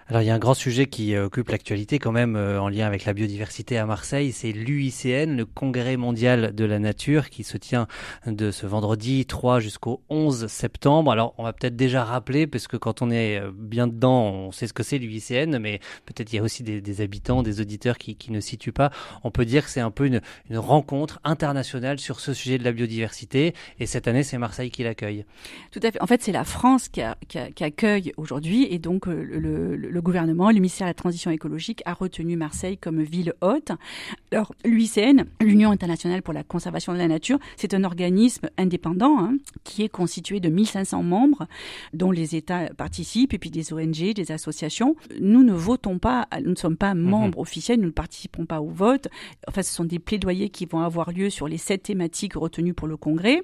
Alors 0.08 0.22
il 0.22 0.26
y 0.26 0.30
a 0.30 0.34
un 0.34 0.38
grand 0.38 0.54
sujet 0.54 0.86
qui 0.86 1.16
euh, 1.16 1.24
occupe 1.24 1.48
l'actualité 1.48 1.98
quand 1.98 2.12
même 2.12 2.36
euh, 2.36 2.60
en 2.60 2.68
lien 2.68 2.86
avec 2.86 3.06
la 3.06 3.12
biodiversité 3.12 3.76
à 3.76 3.86
Marseille, 3.86 4.30
c'est 4.30 4.52
l'UICN, 4.52 5.36
le 5.36 5.44
Congrès 5.44 5.96
mondial 5.96 6.54
de 6.54 6.64
la 6.64 6.78
nature 6.78 7.28
qui 7.28 7.42
se 7.42 7.56
tient 7.56 7.88
de 8.24 8.52
ce 8.52 8.66
vendredi 8.66 9.26
3 9.26 9.58
jusqu'au 9.58 10.04
11 10.08 10.46
septembre. 10.46 11.10
Alors 11.10 11.34
on 11.38 11.42
va 11.42 11.52
peut-être 11.52 11.74
déjà 11.74 12.04
rappeler, 12.04 12.46
parce 12.46 12.68
que 12.68 12.76
quand 12.76 13.02
on 13.02 13.10
est 13.10 13.40
euh, 13.40 13.50
bien 13.52 13.88
dedans, 13.88 14.26
on 14.26 14.52
sait 14.52 14.68
ce 14.68 14.72
que 14.72 14.84
c'est 14.84 14.98
l'UICN, 14.98 15.58
mais 15.58 15.80
peut-être 16.04 16.32
il 16.32 16.36
y 16.36 16.38
a 16.38 16.42
aussi 16.44 16.62
des, 16.62 17.00
habitants, 17.00 17.42
des 17.42 17.60
auditeurs 17.60 17.98
qui, 17.98 18.14
qui, 18.14 18.30
ne 18.30 18.38
situent 18.38 18.70
pas. 18.70 18.92
On 19.24 19.32
peut 19.32 19.44
dire 19.44 19.64
que 19.64 19.70
c'est 19.70 19.80
un 19.80 19.90
peu 19.90 20.06
une, 20.06 20.20
une, 20.48 20.58
rencontre 20.58 21.18
internationale 21.24 21.98
sur 21.98 22.20
ce 22.20 22.32
sujet 22.32 22.58
de 22.58 22.64
la 22.64 22.70
biodiversité, 22.70 23.54
et 23.80 23.86
cette 23.86 24.06
année 24.06 24.22
c'est 24.22 24.38
Marseille 24.38 24.70
qui 24.70 24.84
l'accueille. 24.84 25.24
Tout 25.72 25.80
à 25.82 25.90
fait. 25.90 26.00
En 26.00 26.06
fait 26.06 26.22
c'est 26.22 26.30
la 26.30 26.44
France 26.44 26.88
qui, 26.88 27.02
a, 27.02 27.18
qui, 27.26 27.40
qui 27.56 27.64
accueille 27.64 28.12
aujourd'hui, 28.16 28.68
et 28.70 28.78
donc 28.78 29.06
le, 29.06 29.74
le 29.74 29.95
le 29.96 30.02
gouvernement, 30.02 30.48
le 30.48 30.56
ministère 30.56 30.86
de 30.86 30.90
la 30.90 30.94
Transition 30.94 31.30
écologique, 31.30 31.82
a 31.86 31.94
retenu 31.94 32.36
Marseille 32.36 32.76
comme 32.76 33.02
ville 33.02 33.32
hôte. 33.40 33.72
Alors, 34.30 34.54
l'UICN, 34.62 35.24
l'Union 35.40 35.70
internationale 35.70 36.20
pour 36.20 36.34
la 36.34 36.44
conservation 36.44 36.92
de 36.92 36.98
la 36.98 37.08
nature, 37.08 37.38
c'est 37.56 37.72
un 37.72 37.82
organisme 37.82 38.50
indépendant 38.58 39.18
hein, 39.18 39.36
qui 39.64 39.82
est 39.82 39.88
constitué 39.88 40.38
de 40.38 40.50
1500 40.50 41.02
membres, 41.02 41.46
dont 41.94 42.10
les 42.10 42.36
États 42.36 42.66
participent, 42.76 43.32
et 43.32 43.38
puis 43.38 43.48
des 43.48 43.72
ONG, 43.72 44.12
des 44.12 44.32
associations. 44.32 44.96
Nous 45.18 45.42
ne 45.42 45.54
votons 45.54 45.98
pas, 45.98 46.28
nous 46.44 46.50
ne 46.50 46.56
sommes 46.56 46.76
pas 46.76 46.92
mhm. 46.94 47.00
membres 47.00 47.38
officiels, 47.38 47.80
nous 47.80 47.86
ne 47.86 47.90
participons 47.92 48.44
pas 48.44 48.60
au 48.60 48.68
vote. 48.68 49.08
Enfin, 49.48 49.62
ce 49.62 49.72
sont 49.72 49.84
des 49.84 49.98
plaidoyers 49.98 50.50
qui 50.50 50.66
vont 50.66 50.80
avoir 50.80 51.10
lieu 51.10 51.30
sur 51.30 51.48
les 51.48 51.56
sept 51.56 51.84
thématiques 51.84 52.34
retenues 52.34 52.74
pour 52.74 52.86
le 52.86 52.98
Congrès. 52.98 53.42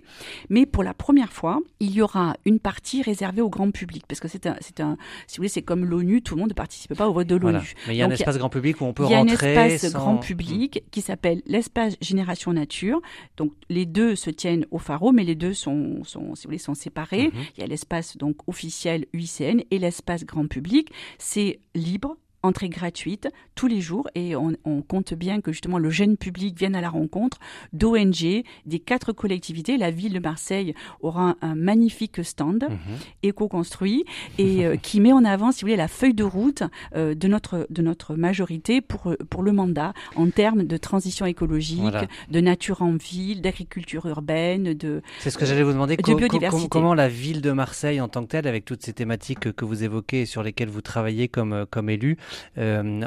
Mais 0.51 0.67
pour 0.67 0.83
la 0.83 0.93
première 0.93 1.33
fois, 1.33 1.61
il 1.81 1.93
y 1.93 2.03
aura 2.03 2.37
une 2.45 2.59
partie 2.59 3.01
réservée 3.01 3.41
au 3.41 3.49
grand 3.49 3.71
public, 3.71 4.05
parce 4.07 4.21
que 4.21 4.29
c'est 4.29 4.47
un, 4.47 4.57
c'est 4.61 4.81
un, 4.81 4.99
si 5.27 5.37
vous 5.37 5.41
voulez, 5.41 5.49
c'est 5.49 5.63
comme 5.63 5.87
l'ONU, 5.87 6.21
tout 6.21 6.35
le 6.35 6.41
monde 6.41 6.42
ne 6.47 6.53
participent 6.53 6.95
pas 6.95 7.09
au 7.09 7.13
vote 7.13 7.27
de 7.27 7.37
l'ONU. 7.37 7.75
Mais 7.87 7.95
il 7.95 7.99
y 7.99 8.03
a 8.03 8.07
un 8.07 8.11
espace 8.11 8.39
grand 8.39 8.49
public 8.49 8.81
où 8.81 8.85
on 8.85 8.93
peut 8.93 9.05
rentrer. 9.05 9.15
Il 9.15 9.55
y 9.55 9.57
a 9.57 9.63
un 9.63 9.67
espace 9.67 9.93
grand 9.93 10.17
public 10.17 10.85
qui 10.91 11.01
s'appelle 11.01 11.43
l'espace 11.47 11.97
Génération 12.01 12.53
Nature. 12.53 13.01
Donc 13.37 13.53
les 13.69 13.87
deux 13.87 14.17
se 14.17 14.31
tiennent 14.31 14.67
au 14.71 14.79
pharo, 14.79 15.13
mais 15.13 15.25
les 15.25 15.35
deux 15.35 15.55
sont, 15.55 16.05
sont, 16.05 16.35
si 16.35 16.45
vous 16.45 16.49
voulez, 16.49 16.59
sont 16.59 16.75
séparés. 16.75 17.29
Mhm. 17.29 17.43
Il 17.57 17.61
y 17.61 17.65
a 17.65 17.67
l'espace 17.67 18.17
donc 18.17 18.37
officiel 18.47 19.07
UICN 19.13 19.63
et 19.71 19.79
l'espace 19.79 20.25
grand 20.25 20.47
public. 20.47 20.91
C'est 21.19 21.61
libre, 21.75 22.17
entrée 22.43 22.69
gratuite 22.69 23.29
tous 23.55 23.67
les 23.67 23.81
jours 23.81 24.09
et 24.15 24.35
on, 24.37 24.53
compte 24.83 25.15
bien 25.15 25.41
que 25.41 25.53
justement 25.53 25.79
le 25.79 25.91
jeune 25.91 26.17
public 26.17 26.59
vienne 26.59 26.75
à 26.75 26.81
la 26.81 26.91
rencontre 26.91 27.39
d'ONG, 27.73 28.43
des 28.67 28.79
quatre 28.79 29.13
collectivités. 29.13 29.77
La 29.77 29.91
ville 29.91 30.13
de 30.13 30.19
Marseille 30.19 30.75
aura 31.01 31.37
un, 31.41 31.55
magnifique 31.55 32.25
stand 32.25 32.65
mhm. 32.69 32.79
éco-construit 33.23 34.05
et 34.39 34.67
euh, 34.67 34.77
qui 34.83 35.01
met 35.01 35.13
en 35.13 35.25
avant, 35.25 35.53
si 35.53 35.61
vous 35.61 35.67
voulez, 35.67 35.77
la 35.77 35.89
feuille 35.89 36.15
de 36.15 36.25
route 36.25 36.63
euh, 36.97 37.15
de, 37.15 37.29
notre, 37.29 37.67
de 37.71 37.83
notre 37.83 38.17
majorité 38.17 38.81
pour, 38.81 39.15
pour 39.31 39.43
le 39.43 39.53
mandat 39.53 39.93
en 40.17 40.31
termes 40.31 40.65
de 40.65 40.77
transition 40.77 41.27
écologique, 41.27 41.83
de 42.31 42.41
nature 42.41 42.83
en 42.83 42.97
ville, 42.97 43.41
d'agriculture 43.41 44.07
urbaine, 44.07 44.75
de 44.75 45.03
C'est 45.21 45.31
ce 45.31 45.39
que 45.39 45.47
j'allais 45.47 45.63
vous 45.63 45.73
demander. 45.73 45.97
De 45.97 46.15
biodiversité. 46.15 46.69
comment 46.69 46.95
la 46.95 47.09
ville 47.09 47.41
de 47.41 47.53
Marseille 47.53 48.01
en 48.01 48.09
tant 48.09 48.23
que 48.23 48.29
telle, 48.29 48.47
avec 48.47 48.65
toutes 48.65 48.83
ces 48.83 48.93
thématiques 48.93 49.53
que 49.53 49.65
vous 49.65 49.85
évoquez 49.85 50.23
et 50.23 50.27
sur 50.27 50.43
lesquelles 50.43 50.69
vous 50.69 50.81
travaillez 50.81 51.29
comme, 51.29 51.67
comme 51.71 51.91
élu, 51.91 52.13
euh, 52.13 52.32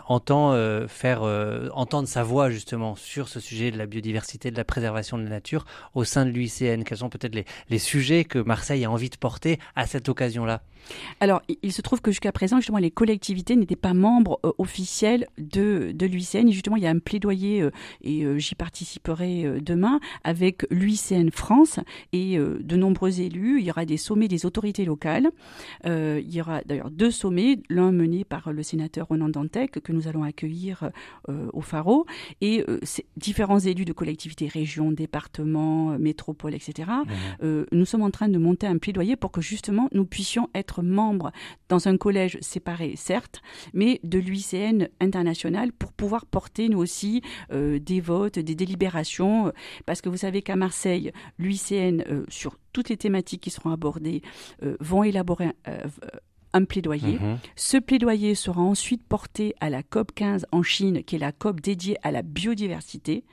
entend 0.08 0.54
euh, 0.54 0.88
faire 0.88 1.24
euh, 1.24 1.70
entendre 1.74 2.08
sa 2.08 2.24
voix 2.24 2.50
justement 2.50 2.96
sur 2.96 3.28
ce 3.28 3.40
sujet 3.40 3.72
de 3.72 3.78
la 3.78 3.86
biodiversité, 3.86 4.52
de 4.52 4.58
la 4.58 4.64
préservation 4.64 5.18
de 5.18 5.24
la 5.24 5.30
nature 5.30 5.66
au 5.94 6.04
sein 6.04 6.26
de 6.26 6.32
l'UICN 6.32 6.84
Quels 6.84 7.00
sont 7.00 7.10
peut-être 7.10 7.36
les, 7.36 7.46
les 7.70 7.80
sujets 7.80 8.24
que 8.24 8.40
Marseille 8.40 8.86
a 8.86 8.92
envie 8.92 9.10
de 9.10 9.18
porter 9.18 9.60
à 9.76 9.88
cette 9.88 10.10
occasion-là? 10.10 10.62
Alors, 11.20 11.42
il 11.64 11.74
se 11.74 11.82
trouve 11.82 12.02
que 12.02 12.12
jusqu'à 12.12 12.32
présent, 12.32 12.58
justement, 12.58 12.78
les 12.78 12.92
collectivités 12.92 13.56
n'étaient 13.56 13.76
pas 13.76 13.96
membres 13.96 14.40
officiels 14.60 15.28
de, 15.40 15.92
de 15.96 16.06
l'UICN. 16.06 16.48
Et 16.48 16.52
justement, 16.52 16.76
il 16.76 16.84
y 16.84 16.88
a 16.88 16.92
un 16.92 17.00
plaidoyer, 17.00 17.68
et 18.04 18.40
j'y 18.40 18.54
participerai 18.54 19.62
demain, 19.62 20.00
avec 20.24 20.68
l'UICN 20.70 21.30
France 21.32 21.80
et 22.14 22.38
de 22.38 22.76
nombreux 22.76 23.20
élus. 23.20 23.62
Il 23.62 23.66
y 23.66 23.72
aura 23.72 23.86
des 23.86 23.98
sommets 23.98 24.28
des 24.28 24.46
autorités 24.46 24.86
locales. 24.86 25.32
il 25.86 26.32
y 26.32 26.40
aura 26.40 26.62
d'ailleurs 26.68 26.92
deux 26.92 27.10
sommets, 27.10 27.58
l'un 27.68 27.92
mené 27.92 28.24
par 28.24 28.54
le 28.54 28.62
sénateur 28.62 29.08
Renan 29.16 29.30
Dantec, 29.30 29.80
que 29.80 29.92
nous 29.92 30.08
allons 30.08 30.24
accueillir 30.24 30.92
euh, 31.30 31.48
au 31.54 31.62
Faro, 31.62 32.06
et 32.42 32.64
euh, 32.68 32.80
différents 33.18 33.60
élus 33.60 33.86
de 33.86 33.94
collectivités, 33.94 34.48
régions, 34.48 34.92
départements, 34.92 35.92
euh, 35.92 35.98
métropoles, 35.98 36.54
etc. 36.54 36.90
Mmh. 37.42 37.64
nous 37.72 37.86
sommes 37.86 38.02
en 38.02 38.12
train 38.12 38.28
de 38.28 38.38
monter 38.38 38.68
un 38.68 38.78
plaidoyer 38.78 39.16
pour 39.16 39.32
que 39.32 39.42
justement 39.42 39.90
nous 39.94 40.06
puissions 40.06 40.50
être 40.54 40.84
membres 40.84 41.32
dans 41.70 41.88
un 41.88 41.98
collège 41.98 42.38
séparé, 42.42 42.94
certes, 42.96 43.42
mais 43.74 44.00
de 44.04 44.20
l'UICN 44.20 44.88
international 45.00 45.72
pour 45.72 45.94
pouvoir 45.94 46.26
porter 46.26 46.70
nous 46.70 46.80
aussi 46.80 47.22
des 47.52 48.02
votes, 48.02 48.40
des 48.40 48.56
délibérations, 48.56 49.52
parce 49.86 50.02
que 50.02 50.10
vous 50.10 50.18
savez 50.18 50.42
qu'à 50.42 50.56
Marseille, 50.56 51.12
l'UICN, 51.40 52.04
sur 52.28 52.58
toutes 52.74 52.90
les 52.90 52.98
thématiques 52.98 53.42
qui 53.42 53.50
seront 53.50 53.72
abordées, 53.72 54.22
vont 54.80 55.04
élaborer 55.04 55.52
un 56.56 56.64
plaidoyer. 56.64 57.20
Mhm. 57.20 57.38
Ce 57.56 57.78
plaidoyer 57.78 58.34
sera 58.34 58.62
ensuite 58.62 59.04
porté 59.06 59.54
à 59.60 59.70
la 59.70 59.84
COP 59.84 60.14
15 60.14 60.46
en 60.52 60.64
Chine, 60.64 61.04
qui 61.04 61.18
est 61.18 61.20
la 61.20 61.34
COP 61.34 61.60
dédiée 61.60 61.98
à 62.02 62.12
la 62.12 62.22
biodiversité, 62.22 63.26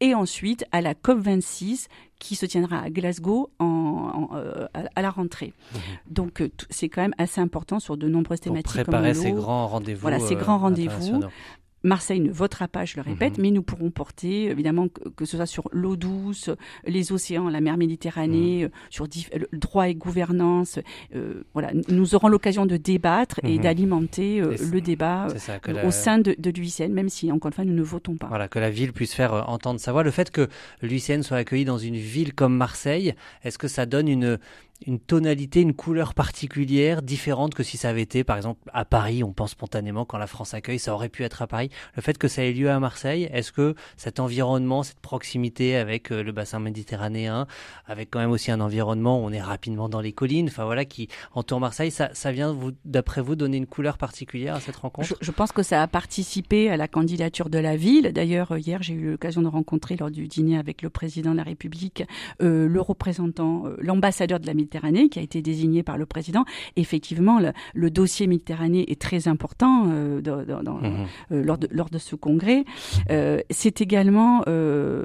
et 0.00 0.14
ensuite 0.14 0.64
à 0.72 0.80
la 0.80 0.94
COP 0.94 1.18
26 1.20 1.88
qui 2.18 2.34
se 2.34 2.44
tiendra 2.44 2.80
à 2.80 2.90
Glasgow 2.90 3.50
en, 3.58 4.28
euh, 4.34 4.66
à, 4.74 5.02
la 5.02 5.10
rentrée. 5.10 5.52
Mhm. 5.72 5.80
Donc 6.10 6.40
euh, 6.40 6.48
c'est 6.70 6.88
quand 6.88 7.02
même 7.02 7.14
assez 7.18 7.40
important 7.40 7.78
sur 7.78 7.96
de 7.96 8.08
nombreuses 8.08 8.40
thématiques. 8.40 8.72
Pour 8.72 8.84
préparer 8.84 9.14
ces 9.14 9.32
grands 9.32 9.68
rendez-vous. 9.68 10.00
Voilà, 10.00 10.18
ces 10.18 10.34
grands 10.34 10.56
euh, 10.56 10.58
rendez-vous. 10.58 11.20
Marseille 11.86 12.20
ne 12.20 12.30
votera 12.30 12.68
pas, 12.68 12.84
je 12.84 12.96
le 12.96 13.02
répète, 13.02 13.38
mhm. 13.38 13.42
mais 13.42 13.50
nous 13.50 13.62
pourrons 13.62 13.90
porter, 13.90 14.50
évidemment, 14.50 14.88
que, 14.88 15.24
ce 15.24 15.36
soit 15.36 15.46
sur 15.46 15.68
l'eau 15.72 15.96
douce, 15.96 16.50
les 16.84 17.12
océans, 17.12 17.48
la 17.48 17.60
mer 17.60 17.76
Méditerranée, 17.76 18.64
mhm. 18.64 18.64
euh, 18.64 18.68
sur 18.90 19.06
le 19.06 19.58
droit 19.58 19.88
et 19.88 19.94
gouvernance. 19.94 20.78
Euh, 21.14 21.44
voilà, 21.52 21.70
nous 21.88 22.14
aurons 22.14 22.28
l'occasion 22.28 22.66
de 22.66 22.76
débattre 22.76 23.40
et 23.44 23.56
mhm. 23.56 23.62
d'alimenter 23.62 24.40
euh, 24.40 24.56
le 24.70 24.80
débat 24.80 25.28
au 25.84 25.90
sein 25.90 26.18
de, 26.18 26.34
de 26.38 26.50
l'UICN, 26.50 26.92
même 26.92 27.08
si, 27.08 27.30
encore 27.30 27.48
une 27.48 27.54
fois, 27.54 27.64
nous 27.64 27.74
ne 27.74 27.82
votons 27.82 28.16
pas. 28.16 28.26
Voilà, 28.26 28.48
que 28.48 28.58
la 28.58 28.70
ville 28.70 28.92
puisse 28.92 29.14
faire 29.14 29.48
entendre 29.48 29.80
sa 29.80 29.92
voix. 29.92 30.02
Le 30.02 30.10
fait 30.10 30.30
que 30.30 30.48
l'UICN 30.82 31.22
soit 31.22 31.38
accueilli 31.38 31.64
dans 31.64 31.78
une 31.78 31.96
ville 31.96 32.34
comme 32.34 32.56
Marseille, 32.56 33.14
est-ce 33.44 33.58
que 33.58 33.68
ça 33.68 33.86
donne 33.86 34.08
une, 34.08 34.38
une 34.84 34.98
tonalité, 34.98 35.60
une 35.62 35.74
couleur 35.74 36.14
particulière, 36.14 37.02
différente 37.02 37.54
que 37.54 37.62
si 37.62 37.76
ça 37.76 37.88
avait 37.88 38.02
été, 38.02 38.24
par 38.24 38.36
exemple, 38.36 38.60
à 38.72 38.84
Paris. 38.84 39.24
On 39.24 39.32
pense 39.32 39.52
spontanément 39.52 40.04
quand 40.04 40.18
la 40.18 40.26
France 40.26 40.54
accueille, 40.54 40.78
ça 40.78 40.92
aurait 40.92 41.08
pu 41.08 41.24
être 41.24 41.42
à 41.42 41.46
Paris. 41.46 41.70
Le 41.94 42.02
fait 42.02 42.18
que 42.18 42.28
ça 42.28 42.44
ait 42.44 42.52
lieu 42.52 42.70
à 42.70 42.78
Marseille, 42.78 43.28
est-ce 43.32 43.52
que 43.52 43.74
cet 43.96 44.20
environnement, 44.20 44.82
cette 44.82 45.00
proximité 45.00 45.76
avec 45.76 46.12
euh, 46.12 46.22
le 46.22 46.32
bassin 46.32 46.58
méditerranéen, 46.58 47.46
avec 47.86 48.10
quand 48.10 48.18
même 48.18 48.30
aussi 48.30 48.50
un 48.50 48.60
environnement 48.60 49.20
où 49.20 49.26
on 49.26 49.32
est 49.32 49.40
rapidement 49.40 49.88
dans 49.88 50.00
les 50.00 50.12
collines, 50.12 50.48
enfin 50.48 50.64
voilà, 50.64 50.84
qui 50.84 51.08
entoure 51.34 51.60
Marseille, 51.60 51.90
ça, 51.90 52.32
vient, 52.32 52.56
d'après 52.84 53.22
vous, 53.22 53.36
donner 53.36 53.56
une 53.56 53.66
couleur 53.66 53.98
particulière 53.98 54.54
à 54.54 54.60
cette 54.60 54.76
rencontre? 54.76 55.14
Je, 55.20 55.30
pense 55.30 55.52
que 55.52 55.62
ça 55.62 55.82
a 55.82 55.86
participé 55.86 56.70
à 56.70 56.76
la 56.76 56.88
candidature 56.88 57.50
de 57.50 57.58
la 57.58 57.76
ville. 57.76 58.12
D'ailleurs, 58.12 58.56
hier, 58.56 58.82
j'ai 58.82 58.94
eu 58.94 59.10
l'occasion 59.12 59.42
de 59.42 59.48
rencontrer 59.48 59.96
lors 59.96 60.10
du 60.10 60.28
dîner 60.28 60.58
avec 60.58 60.82
le 60.82 60.90
président 60.90 61.32
de 61.32 61.36
la 61.36 61.42
République 61.42 62.04
euh, 62.42 62.68
le 62.68 62.80
représentant, 62.80 63.66
euh, 63.66 63.76
l'ambassadeur 63.80 64.40
de 64.40 64.46
la 64.46 64.54
Méditerranée 64.66 65.08
qui 65.08 65.20
a 65.20 65.22
été 65.22 65.42
désigné 65.42 65.84
par 65.84 65.96
le 65.96 66.06
président. 66.06 66.44
Effectivement, 66.74 67.38
le, 67.74 67.90
dossier 67.90 68.26
Méditerranée 68.26 68.90
est 68.90 69.00
très 69.00 69.28
important 69.28 69.86
euh, 69.90 70.20
mhm. 70.20 71.06
euh, 71.30 71.42
lors, 71.44 71.56
de, 71.56 71.68
lors 71.70 71.88
de 71.88 71.98
ce 71.98 72.16
congrès. 72.16 72.64
Euh, 73.10 73.38
c'est 73.50 73.80
également 73.80 74.42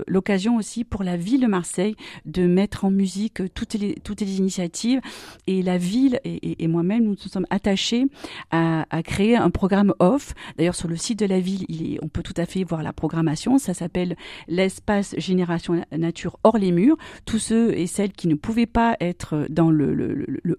l'occasion 0.07 0.57
aussi 0.57 0.83
pour 0.83 1.03
la 1.03 1.15
ville 1.15 1.41
de 1.41 1.47
Marseille 1.47 1.95
de 2.25 2.45
mettre 2.47 2.85
en 2.85 2.91
musique 2.91 3.41
toutes 3.53 3.75
les, 3.75 3.95
toutes 4.03 4.21
les 4.21 4.37
initiatives. 4.37 4.99
Et 5.45 5.61
la 5.61 5.77
ville 5.77 6.19
et, 6.23 6.67
moi-même, 6.67 7.03
nous 7.03 7.11
nous 7.11 7.29
sommes 7.29 7.45
attachés 7.49 8.05
à, 8.49 8.85
créer 9.03 9.35
un 9.35 9.49
programme 9.51 9.93
off. 9.99 10.33
D'ailleurs, 10.57 10.75
sur 10.75 10.87
le 10.87 10.95
site 10.95 11.19
de 11.19 11.25
la 11.25 11.39
ville, 11.39 11.65
il 11.67 11.93
est, 11.93 11.99
on 12.01 12.07
peut 12.07 12.23
tout 12.23 12.33
à 12.37 12.45
fait 12.45 12.63
voir 12.63 12.81
la 12.81 12.93
programmation. 12.93 13.57
Ça 13.57 13.73
s'appelle 13.73 14.15
l'espace 14.47 15.13
Génération 15.17 15.83
Nature 15.91 16.37
hors 16.43 16.57
les 16.57 16.71
murs. 16.71 16.97
Tous 17.25 17.39
ceux 17.39 17.77
et 17.77 17.87
celles 17.87 18.13
qui 18.13 18.27
ne 18.27 18.35
pouvaient 18.35 18.65
pas 18.65 18.95
être 18.99 19.45
dans 19.51 19.70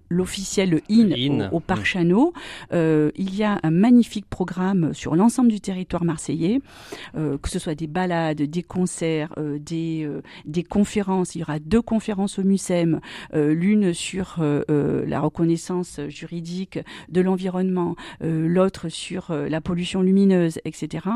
l'officiel 0.09 0.69
le, 0.69 0.81
IN, 0.89 1.49
au, 1.51 1.59
Parc 1.59 1.85
Chano. 1.85 2.33
Euh, 2.71 3.11
il 3.15 3.35
y 3.35 3.43
a 3.43 3.59
un 3.63 3.71
magnifique 3.71 4.27
programme 4.29 4.93
sur 4.93 5.15
l'ensemble 5.15 5.49
du 5.49 5.59
territoire 5.59 6.05
marseillais, 6.05 6.61
euh, 7.15 7.37
que 7.37 7.49
ce 7.49 7.59
soit 7.59 7.75
des 7.75 7.87
balades, 7.87 8.41
des 8.41 8.63
concerts, 8.63 9.33
euh, 9.37 9.57
des, 9.59 10.07
des 10.45 10.63
conférences. 10.63 11.35
Il 11.35 11.39
y 11.39 11.43
aura 11.43 11.59
deux 11.59 11.81
conférences 11.81 12.39
au 12.39 12.43
MUSEM, 12.43 12.99
l'une 13.33 13.93
sur 13.93 14.37
la 14.39 15.19
reconnaissance 15.19 15.99
juridique 16.07 16.79
de 17.09 17.21
l'environnement, 17.21 17.95
l'autre 18.21 18.89
sur 18.89 19.33
la 19.33 19.61
pollution 19.61 20.01
lumineuse, 20.01 20.59
etc. 20.65 21.07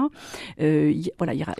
voilà, 0.57 1.33
il 1.33 1.39
y 1.39 1.43
aura 1.43 1.55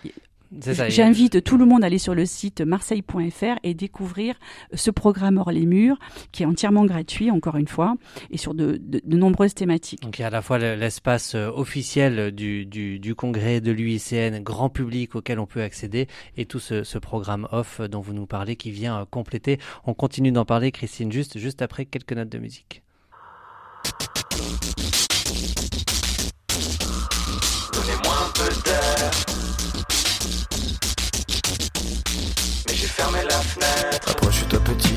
J'invite 0.52 1.44
tout 1.44 1.58
le 1.58 1.66
monde 1.66 1.84
à 1.84 1.88
aller 1.88 1.98
sur 1.98 2.16
le 2.16 2.26
site 2.26 2.62
marseille.fr 2.62 3.60
et 3.64 3.74
découvrir 3.74 4.36
ce 4.74 4.92
programme 4.92 5.38
hors 5.38 5.52
les 5.52 5.66
murs 5.66 5.98
qui 6.32 6.44
est 6.44 6.46
entièrement 6.46 6.86
gratuit, 6.86 7.32
encore 7.32 7.58
une 7.58 7.68
fois, 7.68 7.96
et 8.32 8.38
sur 8.38 8.54
de, 8.54 8.80
nombreuses 9.06 9.54
thématiques. 9.54 10.02
Donc 10.02 10.20
il 10.20 10.22
y 10.22 10.26
a 10.26 10.28
à 10.28 10.32
la 10.32 10.42
fois 10.42 10.58
l'espace 10.58 11.36
euh, 11.36 11.50
officiel 11.50 12.32
du, 12.32 12.66
du, 12.66 13.16
congrès 13.16 13.62
de 13.62 13.72
l'UICN, 13.72 14.42
grand 14.42 14.70
public 14.70 15.16
auquel 15.16 15.40
on 15.40 15.46
peut 15.46 15.62
accéder, 15.62 16.08
et 16.36 16.46
tout 16.46 16.60
ce, 16.60 16.84
ce, 16.84 16.98
programme 16.98 17.48
off 17.52 17.82
dont 17.82 18.02
vous 18.02 18.14
nous 18.14 18.26
parlez 18.26 18.56
qui 18.56 18.72
vient 18.72 19.02
euh, 19.02 19.06
compléter. 19.06 19.60
On 19.86 19.94
continue 19.94 20.32
d'en 20.32 20.46
parler, 20.46 20.72
Christine, 20.72 21.12
juste, 21.12 21.38
juste 21.38 21.62
après 21.62 21.86
quelques 21.86 22.14
notes 22.14 22.30
de 22.30 22.40
musique. 22.40 22.84
Donnez-moi 27.74 28.14
un 28.26 28.32
peu 28.34 28.50
d'air. 28.66 29.27
Approche-toi 34.06 34.60
petit, 34.60 34.97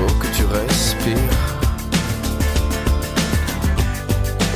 Faut 0.00 0.14
que 0.14 0.28
tu 0.28 0.44
respires. 0.46 1.18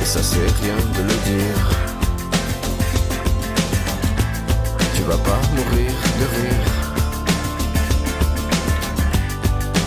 Et 0.01 0.05
ça 0.05 0.23
c'est 0.23 0.49
rien 0.61 0.75
de 0.95 1.01
le 1.03 1.17
dire. 1.31 1.61
Tu 4.95 5.03
vas 5.03 5.17
pas 5.17 5.39
mourir 5.55 5.91
de 6.19 6.25
rire. 6.35 6.71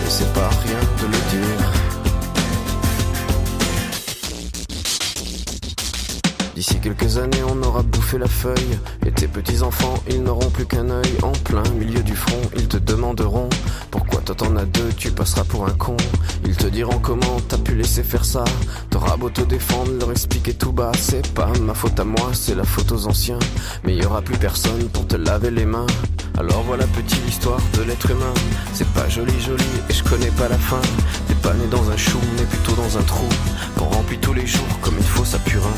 Et 0.05 0.09
c'est 0.09 0.31
pas 0.33 0.49
rien 0.63 0.81
de 0.99 1.05
le 1.07 1.21
dire. 1.35 1.88
D'ici 6.59 6.77
quelques 6.81 7.17
années, 7.17 7.41
on 7.47 7.63
aura 7.63 7.83
bouffé 7.83 8.17
la 8.17 8.27
feuille. 8.27 8.79
Et 9.05 9.11
tes 9.11 9.29
petits-enfants, 9.29 9.93
ils 10.09 10.21
n'auront 10.21 10.49
plus 10.49 10.65
qu'un 10.65 10.89
œil. 10.89 11.17
En 11.23 11.31
plein 11.31 11.63
milieu 11.79 12.03
du 12.03 12.17
front, 12.17 12.41
ils 12.53 12.67
te 12.67 12.75
demanderont 12.75 13.47
Pourquoi 13.91 14.19
toi 14.19 14.35
t'en 14.35 14.57
as 14.57 14.65
deux, 14.65 14.89
tu 14.97 15.09
passeras 15.09 15.45
pour 15.45 15.65
un 15.65 15.71
con. 15.71 15.95
Ils 16.43 16.57
te 16.57 16.67
diront 16.67 16.99
comment 16.99 17.39
t'as 17.47 17.59
pu 17.59 17.75
laisser 17.75 18.03
faire 18.03 18.25
ça. 18.25 18.43
T'auras 18.89 19.15
beau 19.15 19.29
te 19.29 19.39
défendre, 19.39 19.91
leur 20.01 20.11
expliquer 20.11 20.53
tout 20.53 20.73
bas. 20.73 20.91
C'est 20.99 21.33
pas 21.33 21.49
ma 21.61 21.73
faute 21.73 21.97
à 21.97 22.03
moi, 22.03 22.31
c'est 22.33 22.55
la 22.55 22.65
faute 22.65 22.91
aux 22.91 23.07
anciens. 23.07 23.39
Mais 23.85 23.95
y 23.95 24.03
aura 24.03 24.21
plus 24.21 24.37
personne 24.37 24.89
pour 24.89 25.07
te 25.07 25.15
laver 25.15 25.51
les 25.51 25.65
mains. 25.65 25.87
Alors 26.37 26.63
voilà 26.63 26.83
petite 26.87 27.25
l'histoire 27.25 27.61
de 27.77 27.83
l'être 27.83 28.11
humain. 28.11 28.33
C'est 28.73 28.89
pas 28.89 29.07
joli 29.07 29.39
joli 29.39 29.63
et 29.89 29.93
je 29.93 30.03
connais 30.03 30.31
pas 30.31 30.49
la 30.49 30.57
fin. 30.57 30.81
T'es 31.29 31.35
pas 31.35 31.53
né 31.53 31.67
dans 31.71 31.89
un 31.89 31.95
chou, 31.95 32.19
mais 32.37 32.43
plutôt 32.43 32.73
dans 32.73 32.97
un 32.97 33.03
trou. 33.03 33.29
Qu'on 33.77 33.85
remplit 33.85 34.17
tous 34.17 34.33
les 34.33 34.45
jours 34.45 34.79
comme 34.81 34.95
il 34.97 35.07
faut 35.07 35.23
sa 35.23 35.39
purin. 35.39 35.71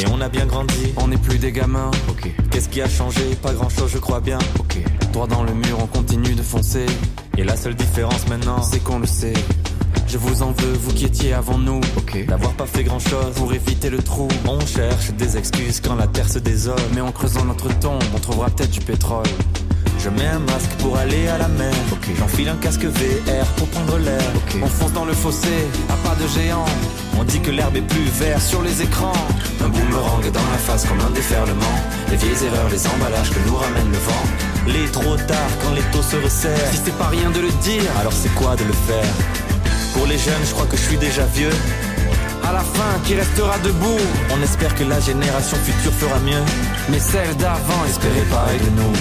Et 0.00 0.04
on 0.12 0.20
a 0.20 0.28
bien 0.28 0.46
grandi, 0.46 0.92
on 0.96 1.08
n'est 1.08 1.16
plus 1.16 1.38
des 1.38 1.50
gamins. 1.52 1.90
Ok, 2.08 2.30
Qu'est-ce 2.50 2.68
qui 2.68 2.80
a 2.80 2.88
changé? 2.88 3.20
Pas 3.42 3.52
grand 3.52 3.68
chose, 3.68 3.90
je 3.92 3.98
crois 3.98 4.20
bien. 4.20 4.38
ok. 4.60 4.78
Droit 5.12 5.26
dans 5.26 5.42
le 5.42 5.52
mur, 5.54 5.76
on 5.82 5.86
continue 5.86 6.34
de 6.34 6.42
foncer. 6.42 6.86
Et 7.36 7.42
la 7.44 7.56
seule 7.56 7.74
différence 7.74 8.28
maintenant, 8.28 8.62
c'est 8.62 8.78
qu'on 8.82 9.00
le 9.00 9.06
sait. 9.06 9.32
Je 10.06 10.16
vous 10.16 10.42
en 10.42 10.52
veux, 10.52 10.72
vous 10.72 10.92
qui 10.92 11.04
étiez 11.04 11.32
avant 11.32 11.58
nous. 11.58 11.80
Ok. 11.96 12.26
D'avoir 12.26 12.52
pas 12.52 12.66
fait 12.66 12.84
grand 12.84 13.00
chose 13.00 13.34
pour 13.36 13.52
éviter 13.52 13.90
le 13.90 13.98
trou. 13.98 14.28
On 14.46 14.60
cherche 14.64 15.10
des 15.12 15.36
excuses 15.36 15.80
quand 15.80 15.96
la 15.96 16.06
terre 16.06 16.28
se 16.30 16.38
désole. 16.38 16.76
Mais 16.94 17.00
en 17.00 17.10
creusant 17.12 17.44
notre 17.44 17.68
tombe, 17.80 18.02
on 18.14 18.18
trouvera 18.18 18.48
peut-être 18.50 18.70
du 18.70 18.80
pétrole. 18.80 19.26
Je 19.98 20.08
mets 20.10 20.26
un 20.26 20.38
masque 20.38 20.70
pour 20.78 20.96
aller 20.96 21.26
à 21.28 21.38
la 21.38 21.48
mer. 21.48 21.74
J'enfile 22.18 22.48
un 22.48 22.56
casque 22.56 22.84
VR 22.84 23.46
pour 23.56 23.68
prendre 23.68 23.98
l'air. 23.98 24.22
On 24.62 24.66
fonce 24.66 24.92
dans 24.92 25.04
le 25.04 25.12
fossé, 25.12 25.66
à 25.88 26.08
pas 26.08 26.14
de 26.14 26.26
géant. 26.28 26.64
On 27.18 27.24
dit 27.24 27.40
que 27.40 27.50
l'herbe 27.50 27.76
est 27.76 27.82
plus 27.82 28.08
verte 28.20 28.42
sur 28.42 28.62
les 28.62 28.80
écrans. 28.80 29.12
Un 29.60 29.68
boomerang 29.68 30.30
dans 30.32 30.48
la 30.52 30.58
face 30.58 30.86
comme 30.86 31.00
un 31.00 31.10
déferlement. 31.10 31.76
Les 32.10 32.16
vieilles 32.16 32.44
erreurs, 32.46 32.70
les 32.70 32.86
emballages 32.86 33.30
que 33.30 33.40
nous 33.46 33.56
ramène 33.56 33.90
le 33.90 33.98
vent. 33.98 34.24
Les 34.66 34.86
trop 34.90 35.16
tard 35.16 35.50
quand 35.62 35.72
les 35.74 35.82
taux 35.92 36.02
se 36.02 36.16
resserrent. 36.16 36.70
Si 36.70 36.80
c'est 36.84 36.96
pas 36.96 37.08
rien 37.08 37.30
de 37.30 37.40
le 37.40 37.50
dire, 37.62 37.90
alors 38.00 38.12
c'est 38.12 38.32
quoi 38.34 38.54
de 38.54 38.64
le 38.64 38.72
faire? 38.72 39.12
Pour 39.94 40.06
les 40.06 40.18
jeunes, 40.18 40.44
je 40.44 40.52
crois 40.52 40.66
que 40.66 40.76
je 40.76 40.82
suis 40.82 40.98
déjà 40.98 41.24
vieux. 41.26 41.56
À 42.46 42.52
la 42.52 42.60
fin, 42.60 42.98
qui 43.04 43.14
restera 43.14 43.58
debout? 43.58 44.00
On 44.30 44.42
espère 44.42 44.74
que 44.74 44.84
la 44.84 45.00
génération 45.00 45.56
future 45.58 45.92
fera 45.92 46.18
mieux. 46.20 46.42
Mais 46.88 47.00
celle 47.00 47.36
d'avant, 47.36 47.84
espérez 47.86 48.22
pareil 48.30 48.60
de 48.60 48.70
nous. 48.80 48.92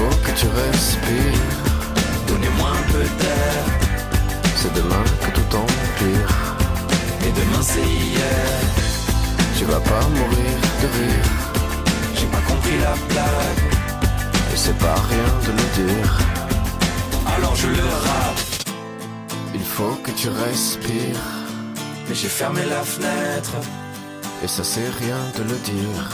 Faut 0.00 0.16
que 0.26 0.32
tu 0.40 0.46
respires. 0.64 1.46
Donnez-moi 2.26 2.70
un 2.80 2.92
peu 2.92 3.04
d'air. 3.20 3.62
C'est 4.56 4.72
demain 4.72 5.04
que 5.22 5.30
tout 5.36 5.50
empire. 5.64 6.32
Et 7.26 7.32
demain 7.40 7.62
c'est 7.72 7.90
hier. 8.04 8.60
Tu 9.58 9.66
vas 9.66 9.82
pas 9.92 10.04
mourir 10.18 10.56
de 10.80 10.86
rire. 10.96 11.30
J'ai 12.14 12.28
pas 12.34 12.44
compris 12.50 12.78
la 12.86 12.94
blague. 13.10 13.62
Et 14.54 14.56
c'est 14.56 14.78
pas 14.78 14.98
rien 15.12 15.30
de 15.46 15.52
le 15.60 15.66
dire. 15.82 16.12
Alors 17.34 17.54
je 17.54 17.66
le 17.66 17.88
rappe. 18.06 18.44
Il 19.52 19.66
faut 19.74 19.96
que 20.04 20.12
tu 20.12 20.28
respires. 20.30 21.26
Mais 22.08 22.14
j'ai 22.14 22.32
fermé 22.40 22.62
la 22.64 22.82
fenêtre. 22.94 23.56
Et 24.42 24.48
ça 24.48 24.64
c'est 24.64 24.90
rien 25.02 25.20
de 25.36 25.42
le 25.42 25.58
dire. 25.72 26.04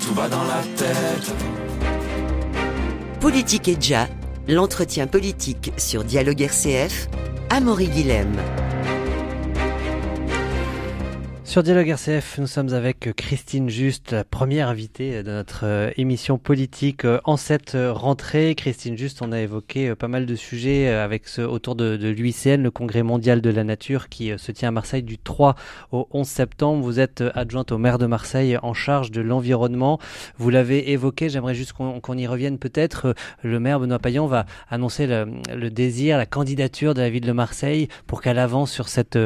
Tout 0.00 0.14
va 0.14 0.28
dans 0.28 0.46
la 0.54 0.62
tête. 0.80 1.30
Politique 3.22 3.68
et 3.68 3.76
déjà, 3.76 4.08
l'entretien 4.48 5.06
politique 5.06 5.72
sur 5.76 6.02
Dialogue 6.02 6.42
RCF, 6.42 7.08
Amaury 7.50 7.86
Guilhem. 7.86 8.34
Sur 11.52 11.62
Dialogue 11.62 11.88
RCF, 11.88 12.38
nous 12.38 12.46
sommes 12.46 12.72
avec 12.72 13.14
Christine 13.14 13.68
Juste, 13.68 14.12
la 14.12 14.24
première 14.24 14.70
invitée 14.70 15.22
de 15.22 15.30
notre 15.30 15.66
euh, 15.66 15.90
émission 15.98 16.38
politique 16.38 17.04
euh, 17.04 17.20
en 17.24 17.36
cette 17.36 17.74
euh, 17.74 17.92
rentrée. 17.92 18.54
Christine 18.54 18.96
Juste, 18.96 19.20
on 19.20 19.32
a 19.32 19.40
évoqué 19.42 19.94
pas 19.94 20.08
mal 20.08 20.24
de 20.24 20.34
sujets 20.34 20.88
avec 20.88 21.28
ce, 21.28 21.42
autour 21.42 21.74
de, 21.74 21.98
de 21.98 22.08
l'UICN, 22.08 22.62
le 22.62 22.70
Congrès 22.70 23.02
mondial 23.02 23.42
de 23.42 23.50
la 23.50 23.64
nature 23.64 24.08
qui 24.08 24.32
se 24.38 24.50
tient 24.50 24.68
à 24.68 24.72
Marseille 24.72 25.02
du 25.02 25.18
3 25.18 25.54
au 25.90 26.08
11 26.12 26.26
septembre. 26.26 26.82
Vous 26.82 27.00
êtes 27.00 27.22
adjointe 27.34 27.70
au 27.70 27.76
maire 27.76 27.98
de 27.98 28.06
Marseille 28.06 28.56
en 28.62 28.72
charge 28.72 29.10
de 29.10 29.20
l'environnement. 29.20 29.98
Vous 30.38 30.48
l'avez 30.48 30.92
évoqué, 30.92 31.28
j'aimerais 31.28 31.54
juste 31.54 31.74
qu'on 31.74 32.16
y 32.16 32.26
revienne 32.26 32.56
peut-être. 32.56 33.14
Le 33.42 33.60
maire 33.60 33.78
Benoît 33.78 33.98
Payan 33.98 34.26
va 34.26 34.46
annoncer 34.70 35.06
le, 35.06 35.26
le 35.54 35.68
désir, 35.68 36.16
la 36.16 36.24
candidature 36.24 36.94
de 36.94 37.02
la 37.02 37.10
ville 37.10 37.26
de 37.26 37.32
Marseille 37.32 37.88
pour 38.06 38.22
qu'elle 38.22 38.38
avance 38.38 38.72
sur 38.72 38.88
cette 38.88 39.18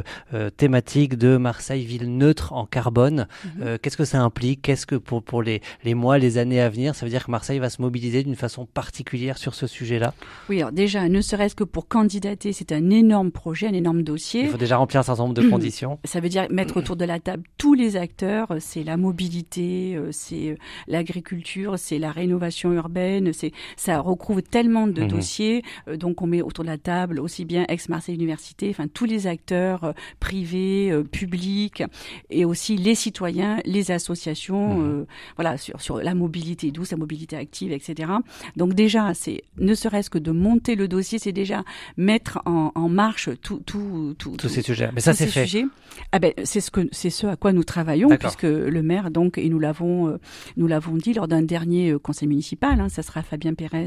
thématique 0.57 1.17
de 1.19 1.37
Marseille 1.37 1.85
ville 1.85 2.15
neutre 2.16 2.52
en 2.52 2.66
carbone. 2.66 3.26
Euh, 3.61 3.79
Qu'est-ce 3.81 3.96
que 3.96 4.05
ça 4.05 4.20
implique? 4.20 4.62
Qu'est-ce 4.62 4.87
que 4.87 4.96
pour, 4.96 5.22
pour 5.22 5.42
les, 5.42 5.61
les 5.85 5.94
mois, 5.94 6.18
les 6.18 6.38
années 6.38 6.61
à 6.61 6.68
venir, 6.68 6.94
ça 6.94 7.07
veut 7.07 7.11
dire 7.11 7.24
que 7.24 7.31
Marseille 7.31 7.59
va 7.59 7.70
se 7.70 7.81
mobiliser 7.83 8.22
d'une 8.22 8.35
façon 8.37 8.66
particulière 8.66 9.38
sur 9.38 9.55
ce 9.55 9.66
sujet-là? 9.66 10.14
Oui, 10.48 10.59
alors 10.61 10.72
déjà, 10.72 11.09
ne 11.09 11.20
serait-ce 11.20 11.55
que 11.55 11.64
pour 11.64 11.88
candidater, 11.88 12.52
c'est 12.52 12.72
un 12.72 12.90
énorme 12.90 13.31
projet, 13.31 13.66
un 13.68 13.72
énorme 13.74 14.02
dossier. 14.02 14.42
Il 14.44 14.48
faut 14.50 14.57
déjà 14.57 14.76
remplir 14.76 15.00
un 15.00 15.05
certain 15.05 15.22
nombre 15.24 15.35
de 15.35 15.48
conditions. 15.48 15.98
Ça 16.05 16.20
veut 16.20 16.29
dire 16.29 16.46
mettre 16.50 16.76
autour 16.76 16.96
de 16.96 17.05
la 17.05 17.20
table 17.20 17.42
tous 17.59 17.74
les 17.74 17.96
acteurs. 17.96 18.50
euh, 18.52 18.59
C'est 18.61 18.83
la 18.85 18.96
mobilité, 18.96 19.94
euh, 19.96 20.09
c'est 20.12 20.57
l'agriculture, 20.88 21.74
c'est 21.79 21.98
la 21.98 22.11
rénovation 22.11 22.72
urbaine. 22.72 23.33
C'est 23.33 23.52
ça 23.76 24.00
recouvre 24.00 24.40
tellement 24.42 24.87
de 24.87 25.02
Mhm. 25.02 25.09
dossiers. 25.09 25.62
Donc 25.98 26.22
on 26.22 26.26
met 26.26 26.42
autour 26.42 26.64
de 26.64 26.70
la 26.70 26.79
table 26.79 27.20
aussi 27.20 27.44
bien 27.44 27.64
ex-Marseille 27.68 28.14
Université, 28.14 28.68
enfin 28.70 28.87
tous 28.88 29.05
les 29.05 29.26
acteurs 29.26 29.94
privés, 30.20 30.92
publics, 31.12 31.83
et 32.31 32.45
aussi 32.45 32.77
les 32.77 32.95
citoyens, 32.95 33.59
les 33.64 33.90
associations. 33.90 34.75
Mhm. 34.79 34.85
euh, 34.85 35.05
voilà 35.37 35.57
sur 35.57 35.81
sur 35.81 35.99
la 35.99 36.14
mobilité 36.14 36.71
douce, 36.71 36.90
la 36.90 36.97
mobilité 36.97 37.37
active, 37.37 37.73
etc. 37.73 38.12
Donc 38.57 38.75
déjà, 38.75 39.14
c'est 39.14 39.42
ne 39.59 39.75
serait-ce 39.75 40.11
que 40.11 40.19
de 40.19 40.31
monter 40.31 40.75
le 40.75 40.88
dossier, 40.88 41.19
c'est 41.19 41.33
déjà 41.33 41.64
mettre 41.97 42.40
en, 42.47 42.73
en 42.75 42.88
marche 42.88 43.31
tout 43.42 43.62
tout 43.66 44.14
tout 44.19 44.37
Tous 44.37 44.49
ces 44.49 44.62
sujets. 44.62 44.90
Mais 44.95 45.01
ça, 45.01 45.12
c'est 45.12 45.27
ces 45.27 45.31
fait. 45.31 45.47
sujets. 45.47 45.64
Ah 46.12 46.19
ben, 46.19 46.33
c'est 46.45 46.61
ce 46.61 46.71
que 46.71 46.88
c'est 46.92 47.11
ce 47.11 47.27
à 47.27 47.37
quoi 47.37 47.53
nous 47.53 47.64
travaillons, 47.64 48.09
puisque 48.16 48.42
le 48.42 48.83
maire 48.83 49.11
donc 49.11 49.38
et 49.38 49.49
nous 49.49 49.59
l'avons 49.59 50.09
euh, 50.09 50.19
nous 50.57 50.66
l'avons 50.66 50.97
dit 50.97 51.14
lors 51.14 51.29
d'un 51.29 51.42
dernier 51.42 51.90
euh, 51.90 51.99
conseil 51.99 52.29
municipal. 52.29 52.81
Hein, 52.81 52.88
ça 52.88 53.03
sera 53.03 53.23
Fabien 53.23 53.55
Pérez 53.55 53.87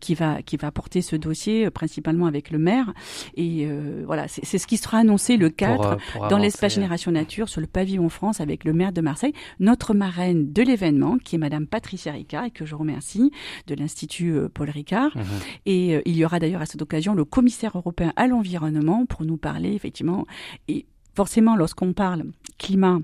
qui 0.00 0.14
va 0.14 0.42
qui 0.42 0.56
va 0.56 0.70
porter 0.70 1.02
ce 1.02 1.16
dossier 1.16 1.70
principalement 1.70 2.26
avec 2.26 2.50
le 2.50 2.58
maire. 2.58 2.92
Et 3.36 3.68
voilà, 4.06 4.28
c'est 4.28 4.58
ce 4.58 4.66
qui 4.66 4.76
sera 4.76 4.98
annoncé 4.98 5.36
le 5.36 5.50
4 5.50 5.76
Pour, 5.76 5.86
euh, 5.86 5.96
pour 6.12 6.28
dans 6.28 6.38
l'espace 6.38 6.74
Génération 6.74 7.10
Nature 7.10 7.33
sur 7.48 7.60
le 7.60 7.66
pavillon 7.66 8.08
France 8.08 8.40
avec 8.40 8.64
le 8.64 8.72
maire 8.72 8.92
de 8.92 9.00
Marseille, 9.00 9.32
notre 9.60 9.94
marraine 9.94 10.52
de 10.52 10.62
l'événement 10.62 11.18
qui 11.18 11.34
est 11.34 11.38
Madame 11.38 11.66
Patricia 11.66 12.12
Ricard 12.12 12.44
et 12.44 12.50
que 12.50 12.64
je 12.64 12.74
remercie 12.74 13.30
de 13.66 13.74
l'Institut 13.74 14.32
euh, 14.32 14.48
Paul 14.48 14.70
Ricard. 14.70 15.16
Mhm. 15.16 15.24
Et 15.66 15.96
euh, 15.96 16.02
il 16.04 16.16
y 16.16 16.24
aura 16.24 16.38
d'ailleurs 16.38 16.62
à 16.62 16.66
cette 16.66 16.82
occasion 16.82 17.14
le 17.14 17.24
commissaire 17.24 17.76
européen 17.76 18.12
à 18.16 18.26
l'environnement 18.26 19.06
pour 19.06 19.24
nous 19.24 19.36
parler 19.36 19.74
effectivement. 19.74 20.26
Et 20.68 20.86
forcément, 21.14 21.56
lorsqu'on 21.56 21.92
parle 21.92 22.24
climat, 22.58 23.00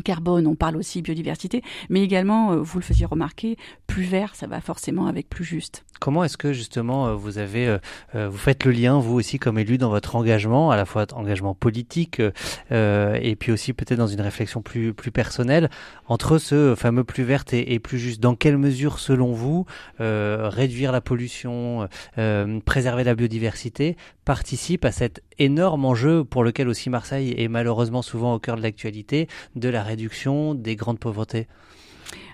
carbone, 0.00 0.46
on 0.46 0.54
parle 0.54 0.76
aussi 0.76 1.02
biodiversité, 1.02 1.62
mais 1.88 2.02
également, 2.02 2.52
euh, 2.52 2.56
vous 2.56 2.78
le 2.78 2.84
faisiez 2.84 3.06
remarquer, 3.06 3.56
plus 3.86 4.02
vert, 4.02 4.34
ça 4.34 4.46
va 4.46 4.60
forcément 4.60 5.06
avec 5.06 5.28
plus 5.28 5.44
juste. 5.44 5.84
Comment 6.00 6.22
est-ce 6.22 6.36
que 6.36 6.52
justement 6.52 7.08
euh, 7.08 7.14
vous 7.14 7.38
avez, 7.38 7.78
euh, 8.14 8.28
vous 8.28 8.36
faites 8.38 8.64
le 8.64 8.70
lien 8.70 8.98
vous 9.00 9.14
aussi 9.14 9.38
comme 9.38 9.58
élu 9.58 9.78
dans 9.78 9.90
votre 9.90 10.14
engagement, 10.16 10.70
à 10.70 10.76
la 10.76 10.84
fois 10.84 11.06
engagement 11.12 11.54
politique 11.54 12.22
et 12.70 13.36
puis 13.38 13.52
aussi 13.52 13.72
peut-être 13.72 13.98
dans 13.98 14.06
une 14.06 14.20
réflexion 14.20 14.62
plus 14.62 14.92
plus 14.92 15.10
personnelle 15.10 15.70
entre 16.06 16.38
ce 16.38 16.74
fameux 16.76 17.04
plus 17.04 17.24
verte 17.24 17.52
et, 17.52 17.78
plus 17.78 17.98
juste? 17.98 18.20
Dans 18.20 18.34
quelle 18.34 18.58
mesure, 18.58 18.98
selon 18.98 19.32
vous, 19.32 19.66
réduire 19.98 20.92
la 20.92 21.00
pollution, 21.00 21.88
préserver 22.64 23.04
la 23.04 23.14
biodiversité 23.14 23.96
participe 24.24 24.84
à 24.84 24.92
cet 24.92 25.22
énorme 25.38 25.84
enjeu 25.84 26.24
pour 26.24 26.44
lequel 26.44 26.68
aussi 26.68 26.90
Marseille 26.90 27.34
est 27.36 27.48
malheureusement 27.48 28.02
souvent 28.02 28.34
au 28.34 28.38
cœur 28.38 28.56
de 28.56 28.62
l'actualité 28.62 29.28
de 29.56 29.68
la 29.68 29.82
réduction 29.82 30.54
des 30.54 30.76
grandes 30.76 30.98
pauvretés. 30.98 31.46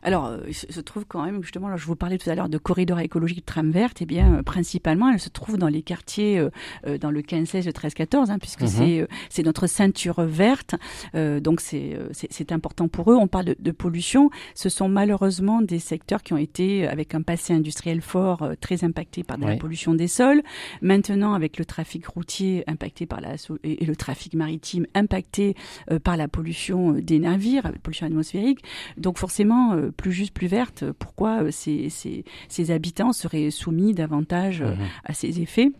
Alors, 0.05 0.27
euh, 0.27 0.39
il 0.47 0.55
se 0.55 0.81
trouve 0.81 1.07
quand 1.07 1.25
même, 1.25 1.43
justement, 1.43 1.69
là, 1.69 1.77
je 1.77 1.87
vous 1.87 1.97
parlais 1.97 2.19
tout 2.19 2.29
à 2.29 2.35
l'heure 2.35 2.51
de 2.51 2.59
corridors 2.59 3.01
écologiques 3.01 3.39
de 3.39 3.45
tram 3.45 3.71
verte, 3.71 4.03
et 4.03 4.05
eh 4.05 4.07
bien, 4.07 4.35
euh, 4.35 4.43
principalement, 4.43 5.11
elle 5.11 5.19
se 5.19 5.31
trouve 5.31 5.57
dans 5.57 5.69
les 5.69 5.83
quartiers, 5.83 6.39
euh, 6.87 6.99
dans 6.99 7.11
le 7.11 7.23
15, 7.23 7.49
16, 7.49 7.67
le 7.67 7.73
13, 7.73 7.95
14, 7.95 8.31
hein, 8.31 8.39
puisque 8.39 8.63
mhm. 8.63 8.69
c'est 8.69 9.09
c'est 9.31 9.43
notre 9.43 9.67
ceinture 9.67 10.23
verte. 10.23 10.75
donc, 11.15 11.61
c'est 11.61 11.99
c'est 12.13 12.53
important 12.53 12.89
pour 12.89 13.11
eux. 13.11 13.17
On 13.17 13.29
parle 13.29 13.47
de, 13.47 13.57
de, 13.59 13.71
pollution. 13.71 14.31
Ce 14.55 14.69
sont 14.69 14.89
malheureusement 14.89 15.63
des 15.63 15.79
secteurs 15.79 16.23
qui 16.23 16.35
ont 16.35 16.39
été, 16.39 16.87
avec 16.87 17.15
un 17.15 17.23
passé 17.23 17.55
industriel 17.55 18.03
fort, 18.03 18.47
très 18.61 18.85
impactés 18.85 19.25
par 19.25 19.39
de 19.39 19.47
la 19.47 19.57
pollution 19.57 19.95
des 19.95 20.09
sols. 20.09 20.43
Maintenant, 20.83 21.33
avec 21.33 21.59
le 21.59 21.65
trafic 21.65 22.07
routier 22.07 22.65
impacté 22.67 23.07
par 23.07 23.21
la 23.21 23.35
et, 23.63 23.85
le 23.85 23.97
trafic 23.97 24.35
maritime 24.35 24.87
impacté 24.95 25.55
par 26.03 26.17
la 26.17 26.29
pollution 26.29 26.93
des 26.93 27.19
navires, 27.19 27.63
la 27.65 27.73
pollution 27.73 28.07
atmosphérique. 28.07 28.61
Donc, 28.99 29.19
forcément, 29.19 29.75
plus 29.97 30.13
juste, 30.13 30.33
plus 30.33 30.47
verte, 30.47 30.85
pourquoi 30.99 31.45
euh, 31.45 31.51
ces, 31.51 31.89
ces, 31.89 32.25
ces 32.49 32.71
habitants 32.71 33.13
seraient 33.13 33.51
soumis 33.51 33.95
davantage 33.95 34.63
euh, 34.63 34.75
mmh 34.75 34.79
à 35.05 35.15
ces 35.15 35.41
effets? 35.41 35.71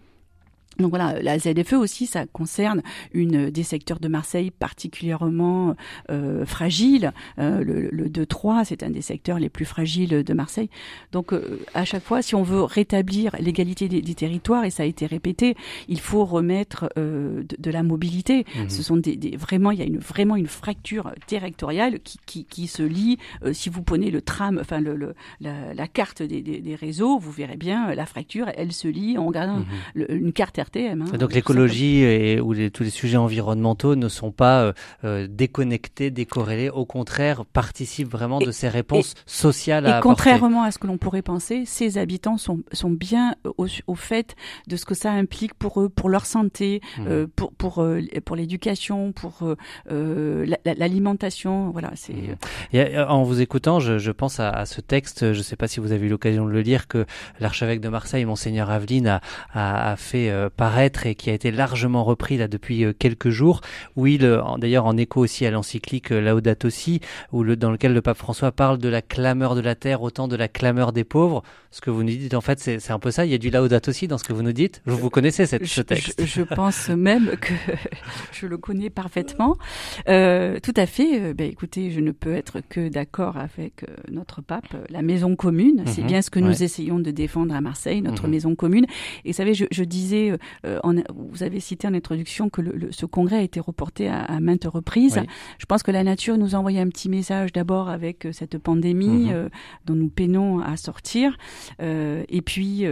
Donc 0.79 0.91
voilà, 0.91 1.21
la 1.23 1.39
ZFE 1.39 1.75
aussi, 1.75 2.07
ça 2.07 2.27
concerne 2.27 2.83
une 3.13 3.51
des 3.51 3.63
secteurs 3.63 4.01
de 4.01 4.09
Marseille 4.09 4.51
particulièrement 4.51 5.77
euh, 6.11 6.45
fragiles. 6.45 7.13
Euh, 7.39 7.63
le, 7.63 7.89
le 7.91 8.09
2-3, 8.09 8.65
c'est 8.65 8.83
un 8.83 8.91
des 8.91 9.03
secteurs 9.03 9.39
les 9.39 9.49
plus 9.49 9.65
fragiles 9.65 10.25
de 10.25 10.35
Marseille. 10.35 10.71
Donc 11.13 11.33
euh, 11.33 11.61
à 11.75 11.85
chaque 11.85 12.03
fois, 12.03 12.23
si 12.23 12.35
on 12.35 12.43
veut 12.43 12.63
rétablir 12.63 13.37
l'égalité 13.39 13.89
des, 13.89 14.03
des, 14.03 14.15
territoires, 14.15 14.65
et 14.65 14.71
ça 14.71 14.83
a 14.83 14.87
été 14.87 15.07
répété, 15.07 15.57
il 15.89 16.01
faut 16.01 16.25
remettre 16.25 16.91
euh, 16.99 17.43
de, 17.43 17.57
de, 17.59 17.71
la 17.71 17.83
mobilité. 17.83 18.45
Mmh. 18.57 18.69
Ce 18.69 18.83
sont 18.83 18.97
des, 18.97 19.17
des, 19.17 19.37
vraiment, 19.37 19.71
il 19.71 19.79
y 19.79 19.83
a 19.83 19.87
une 19.87 19.99
vraiment 19.99 20.37
une 20.37 20.47
fracture 20.47 21.13
territoriale 21.27 22.01
qui, 22.01 22.19
qui, 22.27 22.45
qui 22.45 22.67
se 22.67 22.83
lie. 22.83 23.19
Euh, 23.45 23.53
si 23.53 23.69
vous 23.69 23.83
prenez 23.83 24.11
le 24.11 24.23
tram, 24.23 24.59
enfin 24.61 24.81
le, 24.81 24.97
le 24.97 25.15
la, 25.41 25.75
la, 25.75 25.89
carte 25.89 26.23
des, 26.23 26.43
des, 26.43 26.75
réseaux, 26.75 27.19
vous 27.19 27.31
verrez 27.31 27.57
bien 27.57 27.95
la 27.95 28.07
fracture, 28.07 28.51
elle 28.57 28.73
se 28.73 28.89
lie 28.89 29.19
en 29.19 29.27
regardant 29.27 29.61
mmh. 29.61 30.05
une 30.09 30.33
carte 30.33 30.59
Hein, 30.77 31.19
donc 31.19 31.33
l'écologie 31.33 32.03
et 32.03 32.41
ou 32.41 32.53
les, 32.53 32.71
tous 32.71 32.83
les 32.83 32.91
sujets 32.91 33.17
environnementaux 33.17 33.97
ne 33.97 34.09
sont 34.09 34.33
pas 34.33 34.63
euh, 34.63 34.73
euh, 35.05 35.27
déconnectés, 35.29 36.11
décorrélés, 36.11 36.71
au 36.71 36.85
contraire 36.85 37.45
participent 37.45 38.11
vraiment 38.11 38.39
de 38.39 38.51
ces 38.51 38.69
réponses 38.69 39.15
sociales. 39.27 39.87
À 39.87 39.99
et 39.99 40.01
contrairement 40.01 40.63
à 40.63 40.71
ce 40.71 40.79
que 40.79 40.87
l'on 40.87 40.99
pourrait 40.99 41.23
penser, 41.23 41.65
ces 41.67 41.99
habitants 41.99 42.39
sont, 42.39 42.61
sont 42.73 42.91
bien 42.91 43.35
au, 43.57 43.67
au, 43.87 43.95
fait 43.95 44.35
de 44.69 44.77
ce 44.77 44.85
que 44.85 44.95
ça 44.95 45.13
implique 45.13 45.55
pour 45.55 45.81
eux, 45.81 45.89
pour 45.89 46.09
leur 46.09 46.27
santé, 46.27 46.81
mmh. 46.99 47.07
euh, 47.07 47.27
pour 47.35 47.53
pour 47.53 47.87
pour 48.25 48.37
l'éducation, 48.37 49.13
pour 49.13 49.55
euh, 49.91 50.47
l'alimentation. 50.65 51.71
Voilà, 51.71 51.91
c'est. 51.95 52.15
Mmh. 52.73 52.99
en 53.09 53.23
vous 53.23 53.41
écoutant, 53.41 53.81
je, 53.81 53.99
je 53.99 54.11
pense 54.11 54.41
à, 54.41 54.51
à, 54.51 54.67
ce 54.67 54.81
texte. 54.81 55.33
Je 55.33 55.39
ne 55.39 55.43
sais 55.43 55.57
pas 55.57 55.69
si 55.69 55.81
vous 55.81 55.93
avez 55.93 56.07
eu 56.07 56.11
l'occasion 56.11 56.47
de 56.47 56.51
le 56.51 56.61
lire 56.61 56.89
que 56.89 57.07
l'archevêque 57.41 57.81
de 57.81 57.89
Marseille, 57.89 58.25
monseigneur 58.25 58.71
Aveline, 58.71 59.07
a, 59.07 59.21
a, 59.53 59.93
a 59.93 59.97
fait 59.97 60.31
paraître 60.55 61.07
et 61.07 61.15
qui 61.15 61.31
a 61.31 61.35
été 61.35 61.51
largement 61.51 62.05
repris 62.05 62.37
là 62.37 62.49
depuis 62.49 62.85
euh, 62.85 62.93
quelques 62.93 63.31
jours, 63.31 63.61
où 63.97 64.07
il, 64.07 64.21
d'ailleurs 64.59 64.87
en 64.87 64.97
écho 64.97 65.21
aussi 65.21 65.47
à 65.47 65.51
l'encyclique 65.51 66.13
euh, 66.13 66.21
Laudato 66.21 66.71
Si, 66.71 67.01
où 67.33 67.43
le, 67.43 67.57
dans 67.57 67.71
lequel 67.71 67.93
le 67.93 68.03
pape 68.03 68.17
François 68.17 68.53
parle 68.53 68.79
de 68.79 68.89
la 68.89 69.03
clameur 69.03 69.55
de 69.55 69.61
la 69.61 69.75
terre 69.75 70.03
autant 70.03 70.29
de 70.29 70.37
la 70.37 70.49
clameur 70.49 70.93
des 70.93 71.05
pauvres. 71.05 71.43
Ce 71.71 71.81
que 71.81 71.91
vous 71.91 72.05
nous 72.05 72.11
dites, 72.11 72.35
en 72.35 72.41
fait, 72.41 72.61
c'est 72.61 72.91
un 72.93 73.01
peu 73.01 73.11
ça. 73.11 73.25
Il 73.25 73.33
y 73.33 73.35
a 73.35 73.39
du 73.39 73.51
Laudato 73.51 73.91
Si 73.91 74.07
dans 74.07 74.17
ce 74.19 74.25
que 74.25 74.33
vous 74.33 74.43
nous 74.43 74.53
dites. 74.53 74.81
Vous, 74.87 74.97
vous 74.97 75.11
connaissez 75.11 75.45
cette, 75.45 75.67
ce 75.67 75.81
texte. 75.81 76.25
Je, 76.25 76.27
je, 76.27 76.43
pense 76.43 76.89
même 76.89 77.37
que 77.41 77.53
je 78.33 78.47
le 78.47 78.59
connais 78.59 78.91
parfaitement. 78.91 79.57
Euh, 80.09 80.61
tout 80.63 80.75
à 80.77 80.87
fait. 80.87 81.35
Ben, 81.35 81.51
écoutez, 81.51 81.91
je 81.91 81.99
ne 81.99 82.13
peux 82.13 82.33
être 82.35 82.61
que 82.69 82.89
d'accord 82.89 83.39
avec 83.39 83.85
notre 84.09 84.41
pape. 84.41 84.77
La 84.89 85.03
maison 85.03 85.35
commune, 85.35 85.83
c'est 85.87 86.03
mhm. 86.03 86.07
bien 86.07 86.23
ce 86.23 86.31
que 86.31 86.39
nous 86.39 86.63
essayons 86.63 87.01
de 87.01 87.11
défendre 87.11 87.55
à 87.55 87.61
Marseille, 87.61 88.03
notre 88.03 88.25
mhm. 88.25 88.31
maison 88.31 88.55
commune. 88.55 88.87
Et 89.25 89.31
vous 89.33 89.37
savez, 89.37 89.55
je, 89.55 89.65
je 89.73 89.83
disais 89.83 90.33
euh, 90.67 90.79
vous 91.15 91.43
avez 91.43 91.61
cité 91.61 91.87
en 91.87 91.95
introduction 91.95 92.49
que 92.49 92.61
le, 92.61 92.93
ce 92.93 93.07
congrès 93.07 93.37
a 93.37 93.43
été 93.43 93.61
reporté 93.61 94.09
à, 94.09 94.41
maintes 94.41 94.65
reprises. 94.65 95.21
Je 95.59 95.67
pense 95.67 95.83
que 95.83 95.91
la 95.91 96.05
nature 96.05 96.39
nous 96.39 96.55
a 96.55 96.59
envoyé 96.59 96.81
un 96.81 96.89
petit 96.89 97.09
message 97.09 97.53
d'abord 97.53 97.89
avec 97.89 98.27
euh, 98.27 98.33
cette 98.33 98.59
pandémie 98.59 99.27
mhm. 99.27 99.31
euh, 99.33 99.49
dont 99.87 99.95
nous 99.95 100.09
peinons 100.09 100.61
à 100.61 100.77
sortir. 100.77 101.37
et 101.81 102.43
puis 102.43 102.85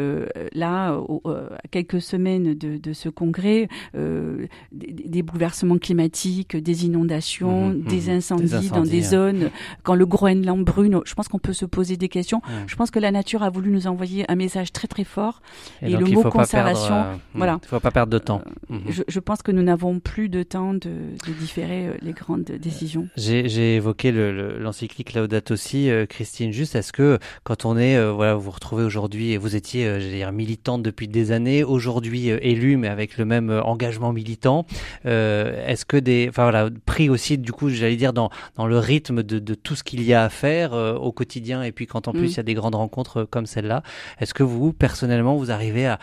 là, 0.52 0.98
à 1.24 1.68
quelques 1.70 2.00
semaines 2.00 2.54
de, 2.54 2.76
de 2.76 2.92
ce 2.92 3.08
congrès, 3.08 3.68
des, 3.94 4.48
des, 4.72 5.22
bouleversements 5.22 5.78
climatiques, 5.78 6.56
des 6.56 6.86
inondations, 6.86 7.68
mhm, 7.68 7.82
des, 7.82 8.02
mhm. 8.02 8.16
incendies 8.16 8.70
dans 8.70 8.82
des 8.82 9.02
zones, 9.02 9.50
quand 9.82 9.94
le 9.94 10.06
Groenland 10.06 10.64
brûle, 10.64 11.00
je 11.04 11.14
pense 11.14 11.28
qu'on 11.28 11.38
peut 11.38 11.52
se 11.52 11.64
poser 11.64 11.96
des 11.96 12.08
questions. 12.08 12.40
Je 12.66 12.76
pense 12.76 12.90
que 12.90 12.98
la 12.98 13.10
nature 13.10 13.42
a 13.42 13.50
voulu 13.50 13.70
nous 13.70 13.86
envoyer 13.86 14.30
un 14.30 14.34
message 14.34 14.72
très 14.72 14.88
très 14.88 15.04
fort. 15.04 15.40
Et, 15.80 15.90
le 15.90 16.06
mot 16.06 16.22
conservation, 16.30 17.04
voilà, 17.42 17.58
il 17.60 17.64
ne 17.64 17.68
faut 17.68 17.80
pas 17.80 17.90
perdre 17.90 18.12
de 18.12 18.18
temps. 18.18 18.42
Euh, 18.70 18.74
mhm. 18.74 18.82
je, 18.88 19.02
je, 19.06 19.20
pense 19.20 19.42
que 19.42 19.52
nous 19.52 19.62
n'avons 19.62 20.00
plus 20.00 20.28
de 20.28 20.42
temps 20.42 20.74
de, 20.74 20.80
de 20.80 21.32
différer 21.38 21.88
euh, 21.88 21.94
les 22.02 22.12
grandes 22.12 22.44
décisions. 22.44 23.08
J'ai 23.16 23.76
évoqué 23.76 24.12
l'encyclique 24.12 25.14
le, 25.14 25.22
Laudato 25.22 25.56
Si, 25.56 25.90
euh, 25.90 26.06
Christine. 26.06 26.52
Juste, 26.52 26.74
est-ce 26.74 26.92
que 26.92 27.18
quand 27.44 27.64
on 27.64 27.76
est, 27.76 28.10
voilà, 28.10 28.34
vous 28.34 28.42
vous 28.42 28.50
retrouvez 28.50 28.84
aujourd'hui 28.84 29.32
et 29.32 29.38
vous 29.38 29.56
étiez, 29.56 29.86
euh, 29.86 29.98
dire, 29.98 30.32
militante 30.32 30.82
depuis 30.82 31.08
des 31.08 31.32
années, 31.32 31.64
aujourd'hui 31.64 32.28
élue, 32.28 32.76
mais 32.76 32.88
avec 32.88 33.18
le 33.18 33.24
même 33.24 33.50
engagement 33.50 34.12
militant, 34.12 34.66
est-ce 35.04 35.84
que 35.84 35.96
des, 35.96 36.26
enfin 36.28 36.44
voilà, 36.44 36.68
pris 36.86 37.08
aussi, 37.08 37.38
du 37.38 37.52
coup, 37.52 37.68
j'allais 37.70 37.96
dire 37.96 38.12
dans 38.12 38.30
dans 38.56 38.66
le 38.66 38.78
rythme 38.78 39.22
de, 39.22 39.38
de 39.38 39.54
tout 39.54 39.74
ce 39.74 39.82
qu'il 39.82 40.02
y 40.02 40.14
a 40.14 40.24
à 40.24 40.28
faire 40.28 40.72
au 40.72 41.12
quotidien, 41.12 41.62
et 41.62 41.72
puis 41.72 41.86
quand 41.86 42.08
en 42.08 42.12
plus 42.12 42.22
mm. 42.22 42.26
il 42.26 42.36
y 42.36 42.40
a 42.40 42.44
des 42.44 42.54
grandes 42.54 42.74
rencontres 42.74 43.24
comme 43.24 43.46
celle-là, 43.46 43.82
est-ce 44.20 44.34
que 44.34 44.42
vous 44.42 44.72
personnellement 44.72 45.36
vous 45.36 45.50
arrivez 45.50 45.86
à 45.86 45.98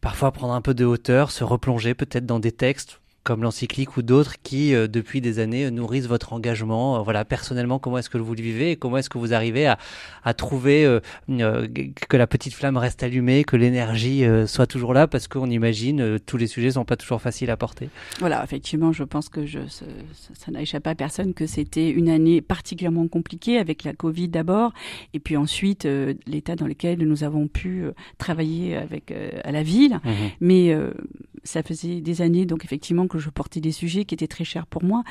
parfois 0.00 0.32
prendre 0.32 0.54
un 0.54 0.60
peu 0.60 0.74
de 0.74 0.84
hauteur, 0.84 1.30
se 1.30 1.44
replonger 1.44 1.94
peut-être 1.94 2.26
dans 2.26 2.40
des 2.40 2.52
textes 2.52 3.00
comme 3.22 3.42
l'encyclique 3.42 3.96
ou 3.96 4.02
d'autres 4.02 4.36
qui, 4.42 4.74
euh, 4.74 4.88
depuis 4.88 5.20
des 5.20 5.38
années, 5.38 5.66
euh, 5.66 5.70
nourrissent 5.70 6.06
votre 6.06 6.32
engagement. 6.32 6.96
Euh, 6.96 7.02
voilà, 7.02 7.24
personnellement, 7.24 7.78
comment 7.78 7.98
est-ce 7.98 8.08
que 8.08 8.18
vous 8.18 8.34
le 8.34 8.42
vivez 8.42 8.72
et 8.72 8.76
comment 8.76 8.96
est-ce 8.96 9.10
que 9.10 9.18
vous 9.18 9.34
arrivez 9.34 9.66
à, 9.66 9.78
à 10.24 10.34
trouver 10.34 11.00
que 11.28 12.16
la 12.16 12.26
petite 12.26 12.54
flamme 12.54 12.76
reste 12.76 13.02
allumée, 13.02 13.44
que 13.44 13.56
l'énergie 13.56 14.24
soit 14.46 14.66
toujours 14.66 14.94
là, 14.94 15.06
parce 15.06 15.28
qu'on 15.28 15.50
imagine 15.50 16.18
tous 16.20 16.36
les 16.36 16.46
sujets 16.46 16.72
sont 16.72 16.84
pas 16.84 16.96
toujours 16.96 17.20
faciles 17.20 17.50
à 17.50 17.56
porter. 17.56 17.88
Voilà, 18.18 18.42
effectivement, 18.44 18.92
je 18.92 19.04
pense 19.04 19.28
que 19.28 19.46
je, 19.46 19.60
ça 19.68 20.50
n'a 20.50 20.62
échappé 20.62 20.90
à 20.90 20.94
personne 20.94 21.34
que 21.34 21.46
c'était 21.46 21.90
une 21.90 22.08
année 22.08 22.40
particulièrement 22.40 23.08
compliquée 23.08 23.58
avec 23.58 23.84
la 23.84 23.92
Covid 23.92 24.28
d'abord, 24.28 24.72
et 25.14 25.20
puis 25.20 25.36
ensuite 25.36 25.86
l'état 26.26 26.56
dans 26.56 26.66
lequel 26.66 26.98
nous 26.98 27.24
avons 27.24 27.48
pu 27.48 27.84
travailler 28.18 28.76
avec 28.76 29.12
à 29.44 29.52
la 29.52 29.62
ville. 29.62 30.00
Mmh 30.04 30.10
Mais 30.40 30.76
ça 31.44 31.62
faisait 31.62 32.00
des 32.00 32.22
années, 32.22 32.46
donc 32.46 32.64
effectivement, 32.64 33.06
que 33.06 33.18
je 33.18 33.30
portais 33.30 33.60
des 33.60 33.72
sujets 33.72 34.04
qui 34.04 34.14
étaient 34.14 34.26
très 34.26 34.44
chers 34.44 34.66
pour 34.66 34.82
moi. 34.82 35.02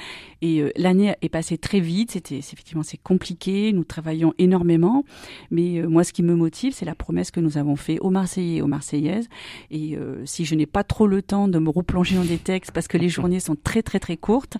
Et 0.41 0.61
euh, 0.61 0.71
l'année 0.75 1.15
est 1.21 1.29
passée 1.29 1.57
très 1.57 1.79
vite. 1.79 2.11
C'était 2.11 2.37
effectivement 2.37 2.83
c'est 2.83 3.01
compliqué. 3.01 3.71
Nous 3.73 3.83
travaillons 3.83 4.33
énormément, 4.37 5.03
mais 5.51 5.79
euh, 5.79 5.87
moi, 5.87 6.03
ce 6.03 6.13
qui 6.13 6.23
me 6.23 6.35
motive, 6.35 6.73
c'est 6.73 6.85
la 6.85 6.95
promesse 6.95 7.31
que 7.31 7.39
nous 7.39 7.57
avons 7.57 7.75
fait 7.75 7.99
aux 7.99 8.09
Marseillais 8.09 8.57
et 8.57 8.61
aux 8.61 8.67
Marseillaises. 8.67 9.27
Et 9.71 9.95
euh, 9.95 10.25
si 10.25 10.45
je 10.45 10.55
n'ai 10.55 10.65
pas 10.65 10.83
trop 10.83 11.07
le 11.07 11.21
temps 11.21 11.47
de 11.47 11.59
me 11.59 11.69
replonger 11.69 12.15
dans 12.15 12.23
des 12.23 12.37
textes 12.37 12.71
parce 12.71 12.87
que 12.87 12.97
les 12.97 13.09
journées 13.09 13.39
sont 13.39 13.55
très 13.55 13.81
très 13.81 13.99
très 13.99 14.17
courtes, 14.17 14.57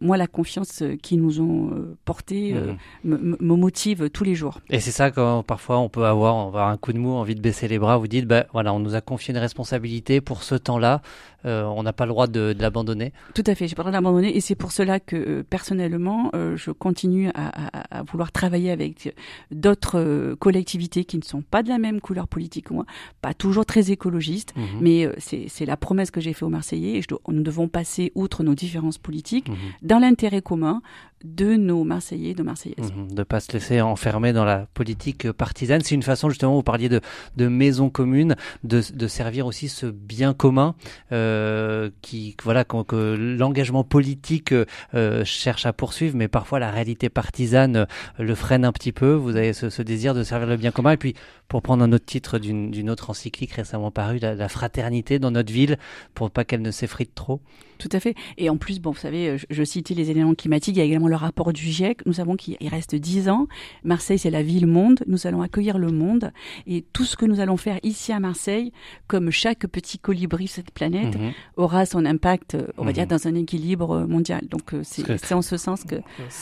moi, 0.00 0.16
la 0.16 0.26
confiance 0.26 0.82
qu'ils 1.02 1.20
nous 1.20 1.40
ont 1.40 1.70
portée 2.04 2.54
mmh. 2.54 3.08
me, 3.08 3.36
me, 3.40 3.56
motive 3.56 4.10
tous 4.10 4.24
les 4.24 4.34
jours. 4.34 4.60
Et 4.70 4.80
c'est 4.80 4.90
ça 4.90 5.10
quand 5.10 5.42
parfois 5.42 5.78
on 5.78 5.88
peut 5.88 6.04
avoir, 6.04 6.34
on 6.36 6.44
va 6.44 6.60
avoir 6.60 6.68
un 6.68 6.76
coup 6.76 6.92
de 6.92 6.98
mou, 6.98 7.10
envie 7.10 7.34
de 7.34 7.40
baisser 7.40 7.68
les 7.68 7.78
bras. 7.78 7.98
Vous 7.98 8.08
dites, 8.08 8.26
bah 8.26 8.46
voilà, 8.52 8.72
on 8.72 8.78
nous 8.78 8.94
a 8.94 9.00
confié 9.00 9.32
une 9.32 9.40
responsabilité 9.40 10.20
pour 10.20 10.42
ce 10.42 10.54
temps-là. 10.62 11.00
Euh, 11.44 11.64
on 11.64 11.82
n'a 11.82 11.92
pas 11.92 12.04
le 12.04 12.10
droit 12.10 12.26
de, 12.26 12.52
de 12.52 12.62
l'abandonner. 12.62 13.12
Tout 13.34 13.44
à 13.46 13.54
fait, 13.54 13.66
j'ai 13.68 13.74
pas 13.74 13.82
le 13.82 13.90
droit 13.90 13.90
de 13.90 13.96
l'abandonner 13.96 14.36
et 14.36 14.40
c'est 14.40 14.54
pour 14.54 14.72
cela 14.72 15.00
que 15.00 15.16
euh, 15.16 15.42
personnellement, 15.48 16.30
euh, 16.34 16.56
je 16.56 16.70
continue 16.70 17.30
à, 17.34 17.78
à, 17.78 17.98
à, 17.98 18.02
vouloir 18.02 18.32
travailler 18.32 18.70
avec 18.70 19.14
d'autres 19.50 20.34
collectivités 20.38 21.04
qui 21.04 21.18
ne 21.18 21.22
sont 21.22 21.42
pas 21.42 21.62
de 21.62 21.68
la 21.68 21.78
même 21.78 22.00
couleur 22.00 22.28
politique 22.28 22.66
que 22.68 22.74
moi, 22.74 22.84
pas 23.20 23.34
toujours 23.34 23.66
très 23.66 23.90
écologistes, 23.90 24.54
mhm. 24.56 24.64
mais 24.80 25.08
c'est 25.18 25.66
la 25.66 25.76
promesse 25.76 26.10
que 26.10 26.20
j'ai 26.20 26.32
faite 26.32 26.44
aux 26.44 26.48
Marseillais 26.48 26.98
et 26.98 27.02
je 27.02 27.08
nous 27.28 27.42
devons 27.42 27.68
passer 27.68 28.12
outre 28.14 28.42
nos 28.42 28.54
différences 28.54 28.98
politiques 28.98 29.48
mhm. 29.48 29.56
dans 29.82 29.98
l'intérêt 29.98 30.42
commun 30.42 30.82
de 31.24 31.56
nos 31.56 31.84
Marseillais, 31.84 32.34
de 32.34 32.42
Marseillaises. 32.42 32.92
Mhm. 32.96 33.08
de 33.08 33.14
ne 33.14 33.22
pas 33.22 33.40
se 33.40 33.52
laisser 33.52 33.80
enfermer 33.80 34.32
dans 34.32 34.44
la 34.44 34.66
politique 34.74 35.30
partisane. 35.32 35.80
C'est 35.82 35.94
une 35.94 36.02
façon, 36.02 36.28
justement, 36.28 36.54
vous 36.54 36.62
parliez 36.62 36.88
de, 36.88 37.00
de 37.36 37.48
maison 37.48 37.90
commune, 37.90 38.34
de, 38.64 38.82
de 38.92 39.06
servir 39.06 39.46
aussi 39.46 39.68
ce 39.68 39.86
bien 39.86 40.34
commun. 40.34 40.74
Euh, 41.12 41.31
euh, 41.32 41.90
qui 42.02 42.36
voilà 42.42 42.64
que, 42.64 43.16
l'engagement 43.16 43.84
politique 43.84 44.52
euh, 44.94 45.24
cherche 45.24 45.66
à 45.66 45.72
poursuivre, 45.72 46.16
mais 46.16 46.28
parfois 46.28 46.58
la 46.58 46.70
réalité 46.70 47.08
partisane 47.08 47.76
euh, 47.76 47.84
le 48.18 48.34
freine 48.34 48.64
un 48.64 48.72
petit 48.72 48.92
peu. 48.92 49.12
Vous 49.12 49.36
avez 49.36 49.52
ce, 49.52 49.82
désir 49.82 50.14
de 50.14 50.22
servir 50.22 50.48
le 50.48 50.56
bien 50.56 50.70
commun. 50.70 50.92
Et 50.92 50.96
puis, 50.96 51.14
pour 51.52 51.60
prendre 51.60 51.84
un 51.84 51.92
autre 51.92 52.06
titre 52.06 52.38
d'une 52.38 52.88
autre 52.88 53.10
encyclique 53.10 53.52
récemment 53.52 53.90
parue, 53.90 54.18
la, 54.18 54.48
fraternité 54.48 55.18
dans 55.18 55.30
notre 55.30 55.52
ville, 55.52 55.76
pour 56.14 56.30
pas 56.30 56.46
qu'elle 56.46 56.62
ne 56.62 56.70
s'effrite 56.70 57.14
trop. 57.14 57.42
Tout 57.76 57.90
à 57.92 58.00
fait. 58.00 58.14
Et 58.38 58.48
en 58.48 58.56
plus, 58.56 58.80
bon, 58.80 58.92
vous 58.92 58.98
savez, 58.98 59.36
je, 59.50 59.64
citais 59.64 59.92
les 59.92 60.10
éléments 60.10 60.34
climatiques, 60.34 60.76
il 60.76 60.78
y 60.78 60.82
a 60.82 60.84
également 60.84 61.08
le 61.08 61.16
rapport 61.16 61.52
du 61.52 61.62
GIEC, 61.62 62.06
nous 62.06 62.14
savons 62.14 62.36
qu'il 62.36 62.56
reste 62.68 62.94
dix 62.94 63.28
ans. 63.28 63.48
Marseille, 63.84 64.18
c'est 64.18 64.30
la 64.30 64.42
ville-monde. 64.42 65.00
Nous 65.08 65.26
allons 65.26 65.42
accueillir 65.42 65.76
le 65.76 65.90
monde. 65.90 66.32
Et 66.66 66.84
tout 66.92 67.04
ce 67.04 67.16
que 67.16 67.26
nous 67.26 67.40
allons 67.40 67.56
faire 67.58 67.80
ici 67.82 68.12
à 68.12 68.20
Marseille, 68.20 68.72
comme 69.06 69.30
chaque 69.30 69.66
petit 69.66 69.98
colibri 69.98 70.46
sur 70.46 70.56
cette 70.56 70.70
planète, 70.70 71.18
mhm. 71.18 71.32
aura 71.56 71.84
son 71.84 72.06
impact, 72.06 72.56
on 72.78 72.84
va 72.84 72.92
dire, 72.92 73.02
mhm. 73.02 73.08
dans 73.10 73.26
un 73.26 73.34
équilibre 73.34 74.06
mondial. 74.06 74.46
Donc, 74.48 74.74
c'est 74.84 75.34
en 75.34 75.42
ce 75.42 75.56
sens 75.58 75.84
que 75.84 75.96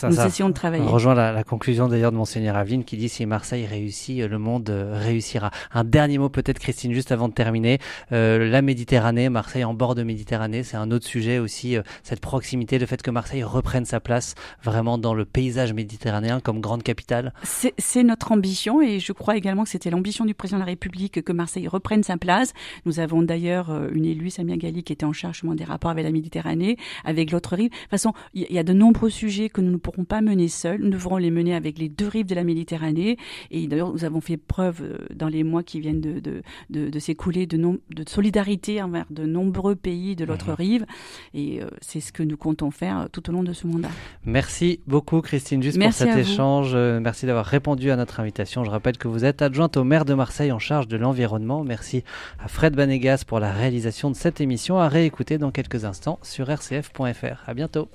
nous 0.06 0.20
essayons 0.20 0.50
de 0.50 0.54
travailler. 0.54 0.84
On 0.84 0.92
rejoint 0.92 1.14
la, 1.14 1.42
conclusion 1.42 1.88
d'ailleurs 1.88 2.12
de 2.12 2.16
Monseigneur 2.16 2.54
Aveline 2.54 2.84
qui 2.84 2.96
dit 2.96 3.08
si 3.08 3.26
Marseille 3.26 3.66
réussit, 3.66 4.20
le 4.20 4.38
monde 4.38 4.70
réussira. 5.00 5.50
Un 5.72 5.84
dernier 5.84 6.18
mot 6.18 6.28
peut-être, 6.28 6.58
Christine, 6.58 6.92
juste 6.92 7.12
avant 7.12 7.28
de 7.28 7.34
terminer. 7.34 7.78
la 8.10 8.62
Méditerranée, 8.62 9.28
Marseille 9.28 9.64
en 9.64 9.74
bord 9.74 9.94
de 9.94 10.02
Méditerranée, 10.02 10.62
c'est 10.62 10.76
un 10.76 10.90
autre 10.90 11.06
sujet 11.06 11.38
aussi, 11.38 11.76
cette 12.02 12.20
proximité, 12.20 12.78
le 12.78 12.86
fait 12.86 13.02
que 13.02 13.10
Marseille 13.10 13.42
reprenne 13.42 13.84
sa 13.84 14.00
place 14.00 14.34
vraiment 14.62 14.98
dans 14.98 15.14
le 15.14 15.24
paysage 15.24 15.72
méditerranéen 15.72 16.40
comme 16.40 16.60
grande 16.60 16.82
capitale 16.82 17.32
C'est 17.42 18.02
notre 18.02 18.32
ambition 18.32 18.80
et 18.80 19.00
je 19.00 19.12
crois 19.12 19.36
également 19.36 19.64
que 19.64 19.70
c'était 19.70 19.90
l'ambition 19.90 20.24
du 20.24 20.34
président 20.34 20.58
de 20.58 20.64
la 20.64 20.70
République 20.70 21.22
que 21.22 21.32
Marseille 21.32 21.68
reprenne 21.68 22.02
sa 22.02 22.16
place. 22.16 22.52
Nous 22.84 23.00
avons 23.00 23.22
d'ailleurs 23.22 23.70
euh, 23.70 23.88
une 23.92 24.04
élue, 24.04 24.30
Samia 24.30 24.56
Gali, 24.56 24.82
qui 24.82 24.92
était 24.92 25.04
en 25.04 25.12
charge 25.12 25.42
des 25.54 25.64
rapports 25.64 25.90
avec 25.90 26.04
la 26.04 26.10
Méditerranée, 26.10 26.76
avec 27.04 27.30
l'autre 27.30 27.56
rive. 27.56 27.70
De 27.70 27.76
toute 27.76 27.90
façon, 27.90 28.12
il 28.34 28.46
y 28.50 28.58
a 28.58 28.62
de 28.62 28.72
nombreux 28.72 29.10
sujets 29.10 29.48
que 29.48 29.60
nous 29.60 29.70
ne 29.70 29.76
pourrons 29.76 30.04
pas 30.04 30.20
mener 30.20 30.48
seuls. 30.48 30.80
Nous 30.80 30.90
devrons 30.90 31.16
les 31.16 31.30
mener 31.30 31.54
avec 31.54 31.78
les 31.78 31.88
deux 31.88 32.08
rives 32.08 32.26
de 32.26 32.34
la 32.34 32.44
Méditerranée. 32.44 33.16
Et 33.50 33.66
d'ailleurs, 33.66 33.92
nous 33.92 34.04
avons 34.04 34.20
fait 34.20 34.36
preuve 34.36 34.82
euh, 34.82 34.89
dans 35.14 35.28
les 35.28 35.44
mois 35.44 35.62
qui 35.62 35.80
viennent 35.80 36.00
de, 36.00 36.20
de, 36.20 36.42
de, 36.88 36.98
s'écouler 36.98 37.46
de, 37.46 37.56
de 37.56 38.08
solidarité 38.08 38.82
envers 38.82 39.06
de 39.10 39.24
nombreux 39.24 39.76
pays 39.76 40.16
de 40.16 40.24
l'autre 40.24 40.50
mmh. 40.50 40.54
rive. 40.54 40.86
Et 41.34 41.62
euh, 41.62 41.66
c'est 41.80 42.00
ce 42.00 42.12
que 42.12 42.22
nous 42.22 42.36
comptons 42.36 42.70
faire 42.70 43.08
tout 43.12 43.28
au 43.28 43.32
long 43.32 43.42
de 43.42 43.52
ce 43.52 43.66
mandat. 43.66 43.88
Merci 44.24 44.80
beaucoup 44.86 45.20
Christine 45.20 45.62
juste 45.62 45.80
pour 45.80 45.92
cet 45.92 46.16
échange. 46.16 46.72
Euh, 46.74 47.00
merci 47.00 47.26
d'avoir 47.26 47.46
répondu 47.46 47.90
à 47.90 47.96
notre 47.96 48.20
invitation. 48.20 48.64
Je 48.64 48.70
rappelle 48.70 48.98
que 48.98 49.08
vous 49.08 49.24
êtes 49.24 49.42
adjointe 49.42 49.76
au 49.76 49.84
maire 49.84 50.04
de 50.04 50.14
Marseille 50.14 50.52
en 50.52 50.58
charge 50.58 50.88
de 50.88 50.96
l'environnement. 50.96 51.64
Merci 51.64 52.04
à 52.38 52.48
Fred 52.48 52.74
Banegas 52.74 53.24
pour 53.26 53.40
la 53.40 53.52
réalisation 53.52 54.10
de 54.10 54.16
cette 54.16 54.40
émission 54.40 54.78
à 54.78 54.88
réécouter 54.88 55.38
dans 55.38 55.50
quelques 55.50 55.84
instants 55.84 56.18
sur 56.22 56.48
rcf.fr. 56.48 57.42
À 57.46 57.54
bientôt. 57.54 57.88